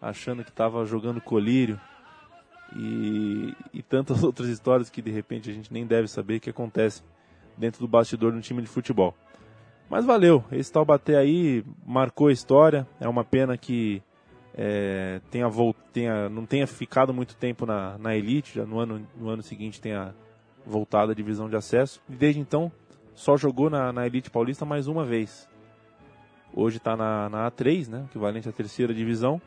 achando 0.00 0.44
que 0.44 0.50
estava 0.50 0.84
jogando 0.84 1.20
colírio. 1.20 1.80
E, 2.76 3.54
e 3.74 3.82
tantas 3.82 4.22
outras 4.24 4.48
histórias 4.48 4.88
que 4.88 5.02
de 5.02 5.10
repente 5.10 5.50
a 5.50 5.52
gente 5.52 5.72
nem 5.72 5.86
deve 5.86 6.06
saber 6.06 6.38
que 6.38 6.50
acontecem 6.50 7.04
dentro 7.56 7.80
do 7.80 7.88
bastidor 7.88 8.32
de 8.32 8.38
um 8.38 8.40
time 8.40 8.62
de 8.62 8.68
futebol. 8.68 9.14
Mas 9.88 10.04
valeu, 10.04 10.44
esse 10.52 10.72
Taubaté 10.72 11.16
aí 11.16 11.64
marcou 11.84 12.28
a 12.28 12.32
história. 12.32 12.86
É 13.00 13.08
uma 13.08 13.24
pena 13.24 13.56
que 13.58 14.00
é, 14.54 15.20
tenha, 15.30 15.48
tenha, 15.92 16.28
não 16.28 16.44
tenha 16.44 16.66
ficado 16.66 17.14
muito 17.14 17.36
tempo 17.36 17.64
na, 17.64 17.96
na 17.98 18.16
elite, 18.16 18.56
já 18.56 18.64
no 18.64 18.78
ano, 18.78 19.06
no 19.16 19.28
ano 19.28 19.42
seguinte 19.42 19.80
tenha 19.80 20.14
voltado 20.66 21.12
à 21.12 21.14
divisão 21.14 21.48
de 21.48 21.56
acesso. 21.56 22.00
E 22.08 22.14
desde 22.14 22.40
então 22.40 22.70
só 23.14 23.36
jogou 23.36 23.70
na, 23.70 23.92
na 23.92 24.06
elite 24.06 24.30
paulista 24.30 24.64
mais 24.64 24.86
uma 24.86 25.04
vez. 25.04 25.48
Hoje 26.52 26.78
está 26.78 26.96
na, 26.96 27.28
na 27.28 27.50
A3, 27.50 27.88
né, 27.88 28.04
equivalente 28.08 28.48
à 28.48 28.52
terceira 28.52 28.92
divisão. 28.92 29.40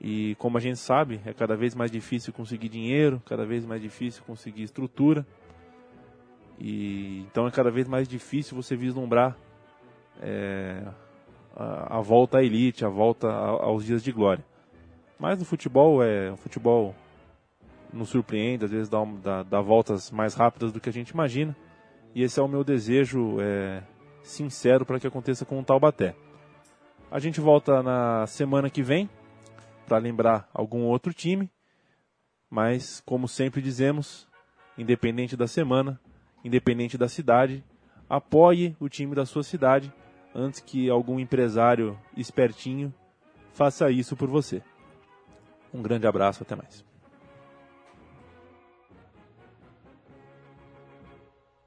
E 0.00 0.34
como 0.36 0.58
a 0.58 0.60
gente 0.60 0.78
sabe, 0.78 1.20
é 1.24 1.32
cada 1.32 1.56
vez 1.56 1.74
mais 1.74 1.90
difícil 1.90 2.32
conseguir 2.32 2.68
dinheiro, 2.68 3.20
cada 3.26 3.44
vez 3.44 3.64
mais 3.64 3.82
difícil 3.82 4.22
conseguir 4.24 4.62
estrutura. 4.62 5.26
E 6.58 7.20
então 7.30 7.46
é 7.46 7.50
cada 7.50 7.70
vez 7.70 7.88
mais 7.88 8.08
difícil 8.08 8.56
você 8.56 8.76
vislumbrar 8.76 9.36
é, 10.20 10.82
a, 11.58 12.00
volta 12.00 12.38
à 12.38 12.44
elite, 12.44 12.84
a 12.84 12.88
volta 12.88 13.28
aos 13.28 13.84
dias 13.84 14.02
de 14.02 14.12
glória. 14.12 14.44
Mas 15.18 15.40
no 15.40 15.44
futebol 15.44 16.02
é 16.02 16.30
o 16.30 16.36
futebol 16.36 16.94
nos 17.92 18.10
surpreende, 18.10 18.64
às 18.64 18.70
vezes 18.70 18.88
dá, 18.88 19.04
dá, 19.22 19.42
dá, 19.42 19.60
voltas 19.60 20.10
mais 20.10 20.34
rápidas 20.34 20.70
do 20.70 20.80
que 20.80 20.88
a 20.88 20.92
gente 20.92 21.10
imagina. 21.10 21.56
E 22.14 22.22
esse 22.22 22.38
é 22.38 22.42
o 22.42 22.48
meu 22.48 22.62
desejo 22.62 23.40
é, 23.40 23.82
sincero 24.22 24.86
para 24.86 25.00
que 25.00 25.06
aconteça 25.06 25.44
com 25.44 25.58
o 25.58 25.64
Taubaté. 25.64 26.14
A 27.10 27.18
gente 27.18 27.40
volta 27.40 27.82
na 27.82 28.26
semana 28.26 28.70
que 28.70 28.82
vem 28.82 29.08
para 29.86 29.98
lembrar 29.98 30.48
algum 30.52 30.84
outro 30.84 31.12
time, 31.12 31.50
mas 32.50 33.02
como 33.04 33.26
sempre 33.26 33.62
dizemos, 33.62 34.28
independente 34.76 35.36
da 35.36 35.46
semana, 35.46 35.98
independente 36.44 36.98
da 36.98 37.08
cidade, 37.08 37.64
apoie 38.08 38.76
o 38.78 38.88
time 38.88 39.14
da 39.14 39.24
sua 39.24 39.42
cidade 39.42 39.92
antes 40.38 40.60
que 40.60 40.88
algum 40.88 41.18
empresário 41.18 41.98
espertinho 42.16 42.94
faça 43.52 43.90
isso 43.90 44.16
por 44.16 44.28
você. 44.28 44.62
Um 45.74 45.82
grande 45.82 46.06
abraço, 46.06 46.44
até 46.44 46.54
mais. 46.54 46.84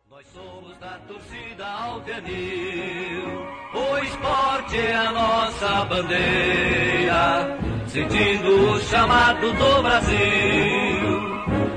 Nós 0.09 0.25
somos 0.27 0.77
da 0.77 0.97
torcida 0.99 1.67
Altenil, 1.67 3.27
o 3.73 3.97
esporte 3.97 4.77
é 4.77 4.95
a 4.95 5.11
nossa 5.11 5.85
bandeira, 5.85 7.57
sentindo 7.87 8.71
o 8.71 8.79
chamado 8.79 9.51
do 9.51 9.81
Brasil. 9.83 10.90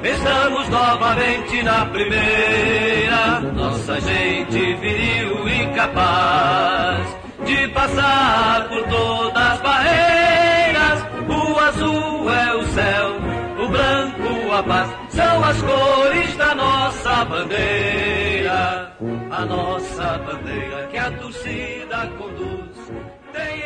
Estamos 0.05 0.69
novamente 0.69 1.63
na 1.63 1.87
primeira, 1.87 3.41
nossa 3.41 3.99
gente 4.03 4.75
viril 4.75 5.49
e 5.49 5.67
capaz 5.75 7.17
de 7.47 7.69
passar 7.69 8.69
por 8.69 8.83
todas 8.85 9.43
as 9.43 9.61
barreiras. 9.63 11.05
O 11.27 11.59
azul 11.59 12.31
é 12.31 12.55
o 12.55 12.67
céu, 12.67 13.17
o 13.65 13.69
branco 13.69 14.53
a 14.53 14.63
paz, 14.63 14.91
são 15.09 15.43
as 15.43 15.63
cores 15.63 16.37
da 16.37 16.55
nossa 16.55 17.25
bandeira. 17.25 18.93
A 19.31 19.45
nossa 19.47 20.19
bandeira 20.19 20.87
que 20.89 20.99
a 20.99 21.11
torcida 21.13 22.07
conduz. 22.19 22.93
Tem 23.33 23.65